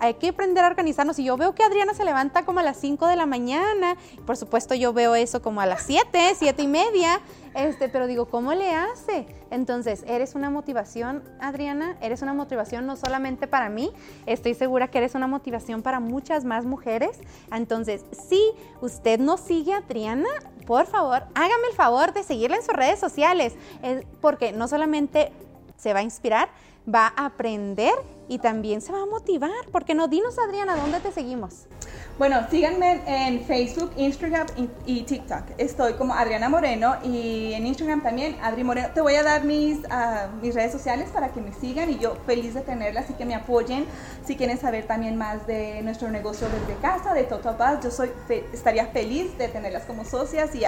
hay 0.00 0.14
que 0.14 0.28
aprender 0.28 0.64
a 0.64 0.68
organizarnos. 0.68 1.18
Y 1.18 1.24
yo 1.24 1.36
veo 1.36 1.54
que 1.54 1.62
Adriana 1.62 1.94
se 1.94 2.04
levanta 2.04 2.44
como 2.44 2.60
a 2.60 2.62
las 2.62 2.76
5 2.78 3.06
de 3.06 3.16
la 3.16 3.26
mañana, 3.26 3.96
por 4.26 4.36
supuesto 4.36 4.74
yo 4.74 4.92
veo 4.92 5.14
eso 5.14 5.42
como 5.42 5.60
a 5.60 5.66
las 5.66 5.82
7, 5.82 6.34
7 6.36 6.62
y 6.62 6.66
media, 6.66 7.20
este, 7.54 7.88
pero 7.88 8.06
digo, 8.06 8.26
¿cómo 8.26 8.52
le 8.54 8.74
hace? 8.74 9.26
Entonces, 9.50 10.04
eres 10.06 10.34
una 10.34 10.50
motivación, 10.50 11.24
Adriana, 11.40 11.96
eres 12.00 12.22
una 12.22 12.34
motivación 12.34 12.86
no 12.86 12.96
solamente 12.96 13.46
para 13.46 13.68
mí, 13.68 13.92
estoy 14.26 14.54
segura 14.54 14.88
que 14.88 14.98
eres 14.98 15.14
una 15.14 15.26
motivación 15.26 15.82
para 15.82 15.98
muchas 15.98 16.44
más 16.44 16.64
mujeres. 16.64 17.18
Entonces, 17.52 18.04
si 18.28 18.40
usted 18.80 19.18
no 19.18 19.38
sigue 19.38 19.72
a 19.72 19.78
Adriana, 19.78 20.28
por 20.66 20.86
favor, 20.86 21.24
hágame 21.34 21.68
el 21.70 21.74
favor 21.74 22.12
de 22.12 22.22
seguirla 22.22 22.56
en 22.56 22.62
sus 22.62 22.74
redes 22.74 23.00
sociales, 23.00 23.54
porque 24.20 24.52
no 24.52 24.68
solamente 24.68 25.32
se 25.76 25.94
va 25.94 26.00
a 26.00 26.02
inspirar, 26.02 26.50
va 26.86 27.12
a 27.16 27.26
aprender 27.26 27.94
y 28.28 28.38
también 28.38 28.80
se 28.80 28.92
va 28.92 29.02
a 29.02 29.06
motivar. 29.06 29.66
¿Por 29.72 29.84
qué 29.84 29.94
no? 29.94 30.08
Dinos, 30.08 30.38
Adriana, 30.38 30.76
¿dónde 30.76 31.00
te 31.00 31.10
seguimos? 31.12 31.66
Bueno, 32.18 32.44
síganme 32.50 33.00
en 33.06 33.44
Facebook, 33.44 33.92
Instagram 33.96 34.48
y, 34.86 35.02
TikTok. 35.02 35.44
Estoy 35.56 35.94
como 35.94 36.14
Adriana 36.14 36.48
Moreno 36.48 36.96
y 37.04 37.52
en 37.52 37.64
Instagram 37.66 38.02
también, 38.02 38.36
Adri 38.42 38.64
Moreno. 38.64 38.88
Te 38.92 39.00
voy 39.00 39.14
a 39.14 39.22
dar 39.22 39.44
mis, 39.44 39.78
ah, 39.90 40.28
mis 40.42 40.52
redes 40.52 40.72
sociales 40.72 41.10
para 41.10 41.28
que 41.28 41.40
me 41.40 41.52
sigan 41.52 41.90
y 41.90 41.98
yo 41.98 42.16
feliz 42.26 42.54
de 42.54 42.62
tenerlas 42.62 43.08
y 43.10 43.12
que 43.12 43.24
me 43.24 43.36
apoyen. 43.36 43.86
Si 44.26 44.34
quieren 44.36 44.58
saber 44.58 44.86
también 44.86 45.16
más 45.16 45.46
de 45.46 45.80
nuestro 45.82 46.10
negocio 46.10 46.48
desde 46.48 46.80
casa, 46.80 47.14
de 47.14 47.22
Total 47.22 47.56
Buzz, 47.56 47.84
yo 47.84 47.90
soy, 47.92 48.10
estaría 48.52 48.86
feliz 48.88 49.38
de 49.38 49.46
tenerlas 49.46 49.84
como 49.84 50.04
socias 50.04 50.54
y 50.56 50.62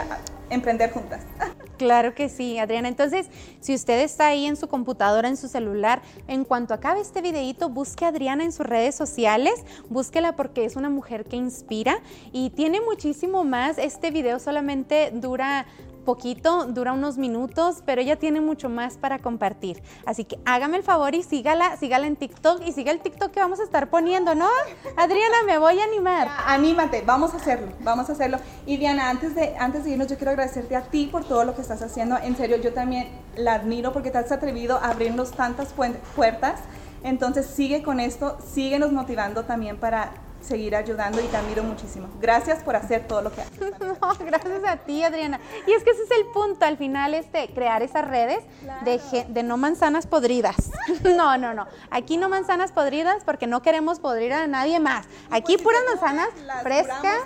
emprender 0.51 0.93
juntas. 0.93 1.23
Claro 1.81 2.15
que 2.15 2.29
sí, 2.29 2.59
Adriana. 2.59 2.89
Entonces, 2.89 3.31
si 3.61 3.75
usted 3.75 4.01
está 4.01 4.27
ahí 4.27 4.45
en 4.45 4.57
su 4.57 4.69
computadora, 4.69 5.29
en 5.29 5.39
su 5.39 5.49
celular, 5.49 6.03
en 6.29 6.45
cuanto 6.45 6.75
acabe 6.75 7.01
este 7.01 7.23
busque 7.69 8.05
a 8.05 8.09
Adriana 8.09 8.45
en 8.45 8.53
sus 8.53 8.67
redes 8.67 8.95
sociales, 8.95 9.65
búsquela 9.89 10.37
porque 10.37 10.65
es 10.65 10.77
una 10.77 10.91
mujer 10.91 11.25
que 11.25 11.37
inspira 11.37 12.01
y 12.33 12.51
tiene 12.51 12.81
muchísimo 12.81 13.45
más. 13.45 13.79
Este 13.79 14.11
video 14.11 14.39
solamente 14.39 15.11
dura 15.13 15.67
poquito, 16.05 16.67
dura 16.67 16.93
unos 16.93 17.19
minutos, 17.19 17.83
pero 17.85 18.01
ella 18.01 18.17
tiene 18.17 18.41
mucho 18.41 18.69
más 18.69 18.97
para 18.97 19.19
compartir. 19.19 19.83
Así 20.07 20.25
que 20.25 20.39
hágame 20.45 20.79
el 20.79 20.83
favor 20.83 21.15
y 21.15 21.23
sígala, 21.23 21.77
sígala 21.77 22.07
en 22.07 22.17
TikTok 22.17 22.63
y 22.67 22.73
siga 22.73 22.91
el 22.91 23.01
TikTok 23.01 23.31
que 23.31 23.41
vamos 23.41 23.61
a 23.61 23.65
estar 23.65 23.91
poniendo, 23.91 24.35
¿no? 24.35 24.49
Adriana, 24.97 25.37
me 25.47 25.59
voy 25.59 25.79
a 25.79 25.85
animar. 25.85 26.29
anímate, 26.47 27.03
vamos 27.03 27.35
a 27.35 27.37
hacerlo, 27.37 27.69
vamos 27.81 28.09
a 28.09 28.13
hacerlo. 28.13 28.39
Y 28.67 28.77
Diana, 28.77 29.11
antes 29.11 29.35
de, 29.35 29.57
antes 29.59 29.85
de 29.85 29.91
irnos, 29.91 30.09
yo 30.09 30.17
quiero 30.17 30.31
agradecerte 30.31 30.75
a 30.77 30.83
ti 30.83 31.07
por 31.07 31.25
todo 31.25 31.45
lo 31.45 31.55
que 31.55 31.63
estás 31.63 31.83
haciendo. 31.83 32.17
En 32.17 32.37
serio, 32.37 32.57
yo 32.57 32.73
también 32.73 33.09
la 33.37 33.55
admiro 33.55 33.93
porque 33.93 34.11
te 34.11 34.19
has 34.19 34.33
atrevido 34.33 34.79
a 34.79 34.91
abrirnos 34.91 35.33
tantas 35.33 35.75
puertas. 36.17 36.61
Entonces 37.03 37.47
sigue 37.47 37.83
con 37.83 38.01
esto, 38.01 38.39
síguenos 38.53 38.93
motivando 38.93 39.45
también 39.45 39.79
para 39.79 40.13
seguir 40.43 40.75
ayudando 40.75 41.21
y 41.21 41.27
te 41.27 41.37
admiro 41.37 41.63
muchísimo. 41.63 42.09
Gracias 42.21 42.63
por 42.63 42.77
hacer 42.77 43.07
todo 43.07 43.23
lo 43.23 43.33
que 43.33 43.43
haces. 43.43 43.61
No, 44.01 44.15
gracias 44.25 44.65
a 44.65 44.77
ti, 44.77 45.03
Adriana. 45.03 45.41
Y 45.67 45.73
es 45.73 45.85
que 45.85 45.91
ese 45.91 46.03
es 46.05 46.11
el 46.11 46.27
punto, 46.33 46.65
al 46.65 46.79
final, 46.79 47.13
este, 47.13 47.53
crear 47.53 47.83
esas 47.83 48.07
redes 48.09 48.43
de, 48.85 49.27
de, 49.29 49.43
no 49.43 49.57
manzanas 49.57 50.07
podridas. 50.07 50.57
No, 51.05 51.37
no, 51.37 51.55
no. 51.55 51.67
Aquí 51.91 52.17
no 52.17 52.29
manzanas 52.29 52.73
podridas 52.73 53.25
porque 53.25 53.47
no 53.47 53.63
queremos 53.63 54.01
podrir 54.01 54.33
a 54.33 54.47
nadie 54.47 54.81
más. 54.81 55.07
Aquí 55.31 55.57
pues 55.57 55.63
puras 55.63 55.83
manzanas 55.89 56.29
frescas. 56.63 57.19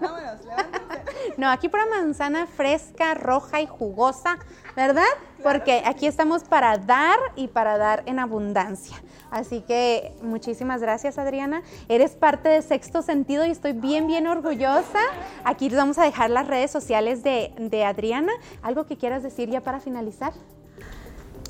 no, 1.36 1.50
aquí 1.50 1.68
pura 1.68 1.86
manzana 1.86 2.46
fresca, 2.46 3.14
roja 3.14 3.60
y 3.60 3.66
jugosa, 3.66 4.38
¿verdad? 4.76 5.02
Porque 5.42 5.82
aquí 5.84 6.06
estamos 6.06 6.44
para 6.44 6.76
dar 6.76 7.18
y 7.34 7.48
para 7.48 7.78
dar 7.78 8.02
en 8.06 8.18
abundancia. 8.18 8.96
Así 9.30 9.62
que 9.62 10.14
muchísimas 10.22 10.80
gracias 10.80 11.18
Adriana. 11.18 11.62
Eres 11.88 12.12
parte 12.12 12.48
de 12.48 12.62
Sexto 12.62 13.02
Sentido 13.02 13.44
y 13.44 13.50
estoy 13.50 13.72
bien, 13.72 14.06
bien 14.06 14.26
orgullosa. 14.26 15.00
Aquí 15.44 15.68
les 15.68 15.78
vamos 15.78 15.98
a 15.98 16.04
dejar 16.04 16.30
las 16.30 16.46
redes 16.46 16.70
sociales 16.70 17.22
de, 17.22 17.52
de 17.58 17.84
Adriana. 17.84 18.32
¿Algo 18.62 18.86
que 18.86 18.96
quieras 18.96 19.22
decir 19.22 19.48
ya 19.48 19.62
para 19.62 19.80
finalizar? 19.80 20.32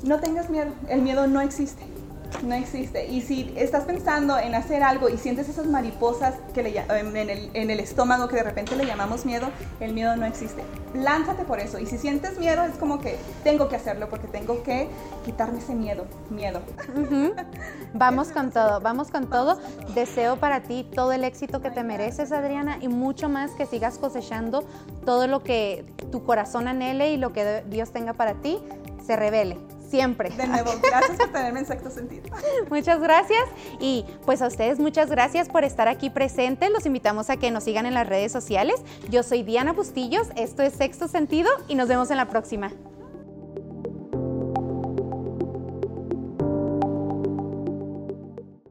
No 0.03 0.19
tengas 0.19 0.49
miedo, 0.49 0.71
el 0.89 1.01
miedo 1.01 1.27
no 1.27 1.41
existe. 1.41 1.83
No 2.43 2.53
existe. 2.53 3.07
Y 3.07 3.21
si 3.21 3.53
estás 3.55 3.85
pensando 3.85 4.37
en 4.37 4.53
hacer 4.53 4.83
algo 4.83 5.09
y 5.09 5.17
sientes 5.17 5.49
esas 5.49 5.65
mariposas 5.65 6.35
que 6.53 6.63
le, 6.63 6.77
en, 6.77 7.15
el, 7.15 7.49
en, 7.53 7.69
el, 7.71 7.79
estómago 7.79 8.27
que 8.27 8.35
de 8.35 8.43
repente 8.43 8.75
le 8.75 8.85
llamamos 8.85 9.25
miedo, 9.25 9.49
el 9.79 9.93
miedo 9.93 10.15
no 10.15 10.25
existe. 10.25 10.61
Lánzate 10.93 11.43
por 11.45 11.59
eso. 11.59 11.79
Y 11.79 11.85
si 11.85 11.97
sientes 11.97 12.37
miedo, 12.37 12.63
es 12.63 12.75
como 12.75 12.99
que 12.99 13.17
tengo 13.43 13.69
que 13.69 13.75
hacerlo 13.75 14.09
porque 14.09 14.27
tengo 14.27 14.61
que 14.63 14.87
quitarme 15.25 15.59
ese 15.59 15.73
miedo. 15.73 16.05
Miedo. 16.29 16.61
Vamos 17.93 18.29
con 18.29 18.51
todo, 18.51 18.79
vamos 18.81 19.09
con 19.09 19.29
todo. 19.29 19.59
Deseo 19.95 20.37
para 20.37 20.61
ti 20.61 20.85
todo 20.93 21.13
el 21.13 21.23
éxito 21.23 21.61
que 21.61 21.71
te 21.71 21.83
mereces, 21.83 22.31
Adriana, 22.31 22.77
y 22.81 22.89
mucho 22.89 23.29
más 23.29 23.51
que 23.51 23.65
sigas 23.65 23.97
cosechando 23.97 24.63
todo 25.05 25.27
lo 25.27 25.43
que 25.43 25.85
tu 26.11 26.23
corazón 26.23 26.67
anhele 26.67 27.11
y 27.11 27.17
lo 27.17 27.33
que 27.33 27.63
Dios 27.67 27.91
tenga 27.91 28.13
para 28.13 28.35
ti 28.35 28.59
se 29.05 29.15
revele 29.15 29.57
siempre. 29.89 30.29
De 30.29 30.47
nuevo, 30.47 30.71
gracias 30.81 31.17
por 31.17 31.29
tenerme 31.29 31.59
en 31.59 31.65
sexto 31.65 31.89
sentido. 31.89 32.23
Muchas 32.69 32.99
gracias 32.99 33.43
y 33.79 34.05
pues 34.25 34.41
a 34.41 34.47
ustedes 34.47 34.79
muchas 34.79 35.09
gracias 35.09 35.49
por 35.49 35.63
estar 35.63 35.87
aquí 35.87 36.09
presentes. 36.09 36.69
Los 36.71 36.85
invitamos 36.85 37.29
a 37.29 37.37
que 37.37 37.51
nos 37.51 37.63
sigan 37.63 37.85
en 37.85 37.93
las 37.93 38.07
redes 38.07 38.31
sociales. 38.31 38.75
Yo 39.09 39.23
soy 39.23 39.43
Diana 39.43 39.73
Bustillos, 39.73 40.27
esto 40.35 40.63
es 40.63 40.73
Sexto 40.73 41.07
Sentido 41.07 41.49
y 41.67 41.75
nos 41.75 41.87
vemos 41.87 42.11
en 42.11 42.17
la 42.17 42.27
próxima. 42.27 42.71